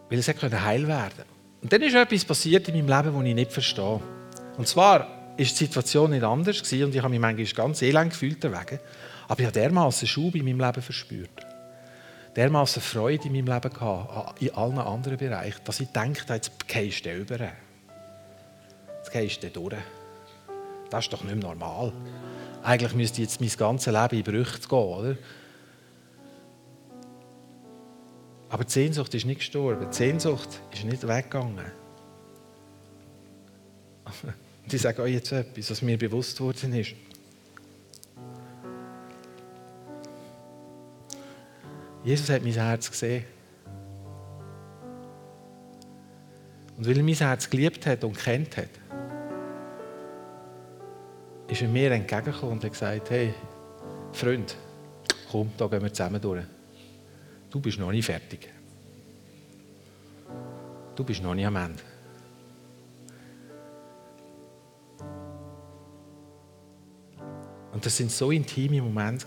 [0.08, 1.24] Weil es konnte heil werden
[1.62, 4.00] Und dann ist etwas passiert in meinem Leben, das ich nicht verstehe.
[4.56, 8.10] Und zwar war die Situation nicht anders gewesen, und ich habe mich manchmal ganz elend
[8.10, 8.80] gefühlt deswegen.
[9.28, 11.46] Aber ich habe dermaßen Schub in meinem Leben verspürt.
[12.34, 17.04] Dermaßen Freude in meinem Leben gehabt, in allen anderen Bereichen, dass ich dachte, jetzt gehst
[17.06, 17.38] du über.
[17.38, 19.76] Jetzt gehst du durch.
[20.90, 21.92] Das ist doch nicht mehr normal.
[22.62, 25.16] Eigentlich müsste jetzt mein ganzes Leben in Brüche gehen, oder?
[28.50, 29.86] Aber die Sehnsucht ist nicht gestorben.
[29.90, 31.72] Die Sehnsucht ist nicht weggegangen.
[34.72, 36.94] Ich sage euch jetzt etwas, was mir bewusst worden ist.
[42.04, 43.24] Jesus hat mein Herz gesehen.
[46.76, 48.68] Und weil er mein Herz geliebt hat und kennt hat,
[51.50, 53.34] ist er mir entgegengekommen und hat gesagt, hey,
[54.12, 54.56] Freund,
[55.30, 56.44] komm, da gehen wir zusammen durch.
[57.50, 58.48] Du bist noch nicht fertig.
[60.94, 61.82] Du bist noch nicht am Ende.
[67.72, 69.26] Und das sind so intime Momente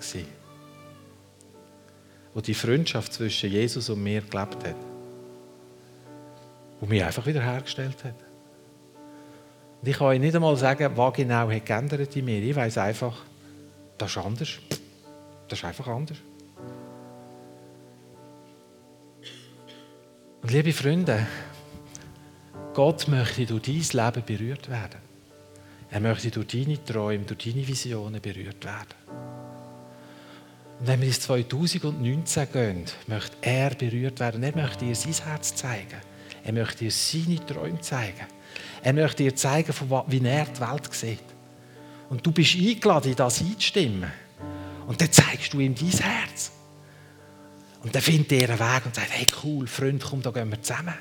[2.33, 4.75] wo die Freundschaft zwischen Jesus und mir gelebt hat.
[6.81, 8.15] Und mich einfach wieder hergestellt hat.
[9.83, 12.41] Und ich kann euch nicht einmal sagen, was genau hat geändert in mir.
[12.41, 13.17] Ich weiß einfach,
[13.97, 14.49] das ist anders.
[15.49, 16.17] Das ist einfach anders.
[20.41, 21.27] Und liebe Freunde,
[22.73, 25.01] Gott möchte durch dein Leben berührt werden.
[25.91, 28.95] Er möchte durch deine Träume, durch deine Visionen berührt werden.
[30.79, 34.43] Und wenn wir ins 2019 gehen, möchte er berührt werden.
[34.43, 35.99] Er möchte dir sein Herz zeigen.
[36.45, 38.27] Er möchte dir seine Träume zeigen.
[38.81, 39.73] Er möchte dir zeigen,
[40.07, 41.23] wie er die Welt sieht.
[42.09, 44.11] Und du bist eingeladen, in das einzustimmen.
[44.87, 46.51] Und dann zeigst du ihm dein Herz.
[47.83, 50.61] Und dann findet er einen Weg und sagt, hey cool, Freund, komm, da gehen wir
[50.61, 50.93] zusammen.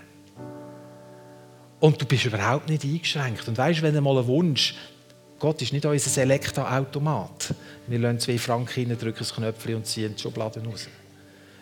[1.80, 3.46] Und du bist überhaupt nicht eingeschränkt.
[3.48, 4.74] Und weißt, du, wenn du mal einen Wunsch,
[5.38, 7.54] Gott ist nicht unser Elektroautomat.
[7.88, 10.88] Wir lassen zwei Franken rein, drücken das Knöpfchen und ziehen die Schubladen raus.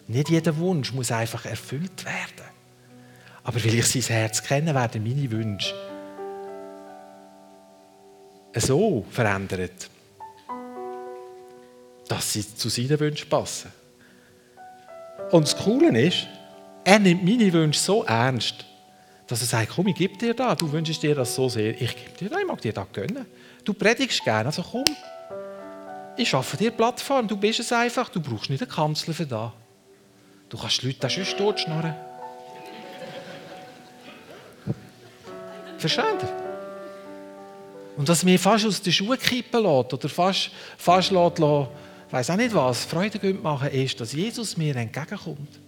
[0.07, 2.50] Nicht jeder Wunsch muss einfach erfüllt werden.
[3.43, 5.75] Aber weil ich sein Herz kenne, werden meine Wünsche
[8.55, 9.89] so verändert,
[12.09, 13.73] dass sie zu seinen Wünschen passen.
[15.31, 16.27] Und das Coole ist,
[16.85, 18.65] er nimmt meine Wünsche so ernst,
[19.27, 21.95] dass er sagt, komm, ich gebe dir das, du wünschst dir das so sehr, ich
[21.95, 23.27] gebe dir das, ich mag dir das gönnen.
[23.65, 24.85] Du predigst gerne, also komm,
[26.17, 29.53] ich schaffe dir Plattform, du bist es einfach, du brauchst nicht eine Kanzler für das.
[30.49, 31.95] Du kannst die Leute auch sonst totschnurren.
[35.81, 36.29] Versteht ihr?
[37.97, 41.69] Und was mir fast aus den Schuhen kippen lässt, oder fast, fast lässt, lässt
[42.11, 45.59] weiß auch nicht was, Freude machen, ist, dass Jesus mir entgegenkommt.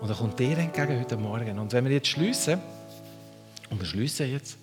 [0.00, 1.58] Und er kommt dir entgegen heute Morgen.
[1.58, 2.60] Und wenn wir jetzt schließen,
[3.70, 4.56] und wir schließen jetzt,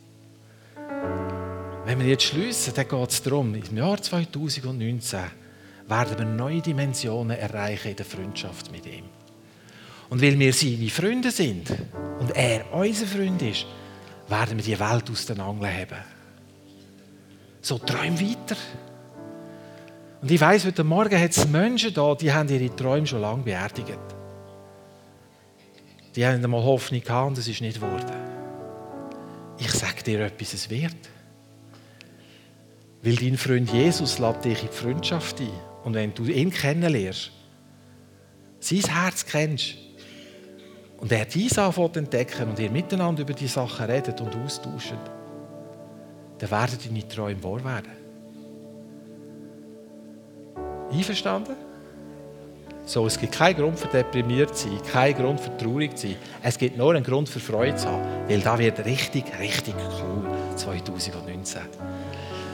[1.85, 5.19] wenn wir jetzt schließen, dann geht es darum, im Jahr 2019
[5.87, 9.03] werden wir neue Dimensionen erreichen in der Freundschaft mit ihm.
[10.09, 11.69] Und weil wir seine Freunde sind
[12.19, 13.65] und er unser Freund ist,
[14.27, 16.03] werden wir die Welt aus den Angeln haben.
[17.61, 18.55] So träum weiter.
[20.21, 23.43] Und ich weiss, heute Morgen hat es Menschen da, die haben ihre Träume schon lange
[23.43, 23.99] beerdigt.
[26.15, 28.11] Die haben einmal Hoffnung gehabt und es ist nicht geworden.
[29.59, 30.95] Ich sage dir etwas, es wird.
[33.03, 35.49] Weil dein Freund Jesus lädt dich in die Freundschaft ein.
[35.83, 37.31] Und wenn du ihn kennenlernst,
[38.59, 39.75] sein Herz kennst,
[40.97, 44.93] und er dies anfängt zu entdecken und ihr miteinander über die Sachen redet und austauscht,
[46.39, 47.91] dann werden deine Träume wahr werden.
[50.91, 51.55] Einverstanden?
[52.85, 56.15] So, es gibt keinen Grund für deprimiert zu sein, keinen Grund für traurig zu sein.
[56.41, 60.25] Es gibt nur einen Grund für Freude zu haben, weil da wird richtig, richtig cool
[60.55, 61.61] 2019.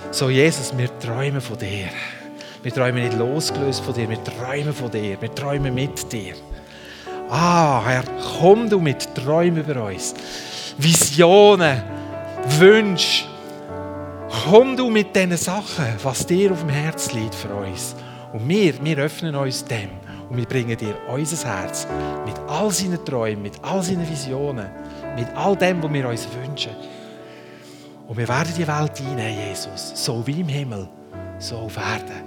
[0.10, 1.88] So, Jesus, wir träumen von dir.
[2.64, 6.34] Wir träumen nicht losgelöst von dir, wir träumen von dir, wir träumen mit dir.
[7.36, 8.04] Ah, Herr,
[8.40, 10.14] komm du mit Träumen über uns.
[10.78, 11.82] Visionen,
[12.60, 13.26] Wünsche.
[14.46, 17.96] Komm du mit diesen Sachen, was dir auf dem Herz liegt für uns.
[18.34, 19.90] Und wir, wir öffnen uns dem
[20.30, 21.88] und wir bringen dir unser Herz
[22.24, 24.70] mit all seinen Träumen, mit all seinen Visionen,
[25.16, 26.76] mit all dem, was wir uns wünschen.
[28.08, 30.88] Und wir werden die Welt einnehmen, Jesus, so wie im Himmel,
[31.40, 32.22] so auf Erden.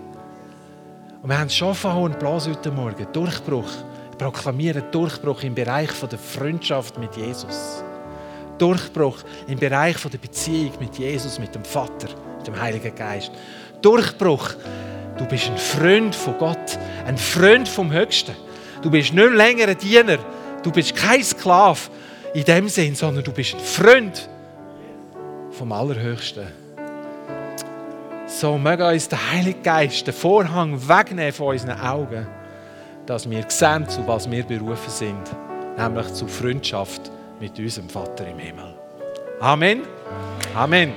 [1.22, 3.70] Und wir haben schon von Blas heute Morgen, Durchbruch.
[4.18, 7.82] Proklamieren Durchbruch im Bereich der Freundschaft mit Jesus.
[8.58, 12.08] Durchbruch im Bereich der Beziehung mit Jesus, mit dem Vater,
[12.38, 13.30] mit dem Heiligen Geist.
[13.82, 14.54] Durchbruch
[15.18, 18.36] Du bist ein Freund von Gott, ein Freund vom Höchsten.
[18.82, 20.18] Du bist nicht länger ein Diener.
[20.62, 21.80] Du bist kein Sklave
[22.34, 24.28] in dem Sinn, sondern du bist ein Freund
[25.52, 26.46] vom Allerhöchsten.
[28.26, 32.26] So möge uns der Heilige Geist den Vorhang wegnehmen von unseren Augen,
[33.06, 35.36] dass wir sehen, zu was wir berufen sind,
[35.76, 38.74] nämlich zu Freundschaft mit unserem Vater im Himmel.
[39.40, 39.82] Amen.
[40.54, 40.92] Amen.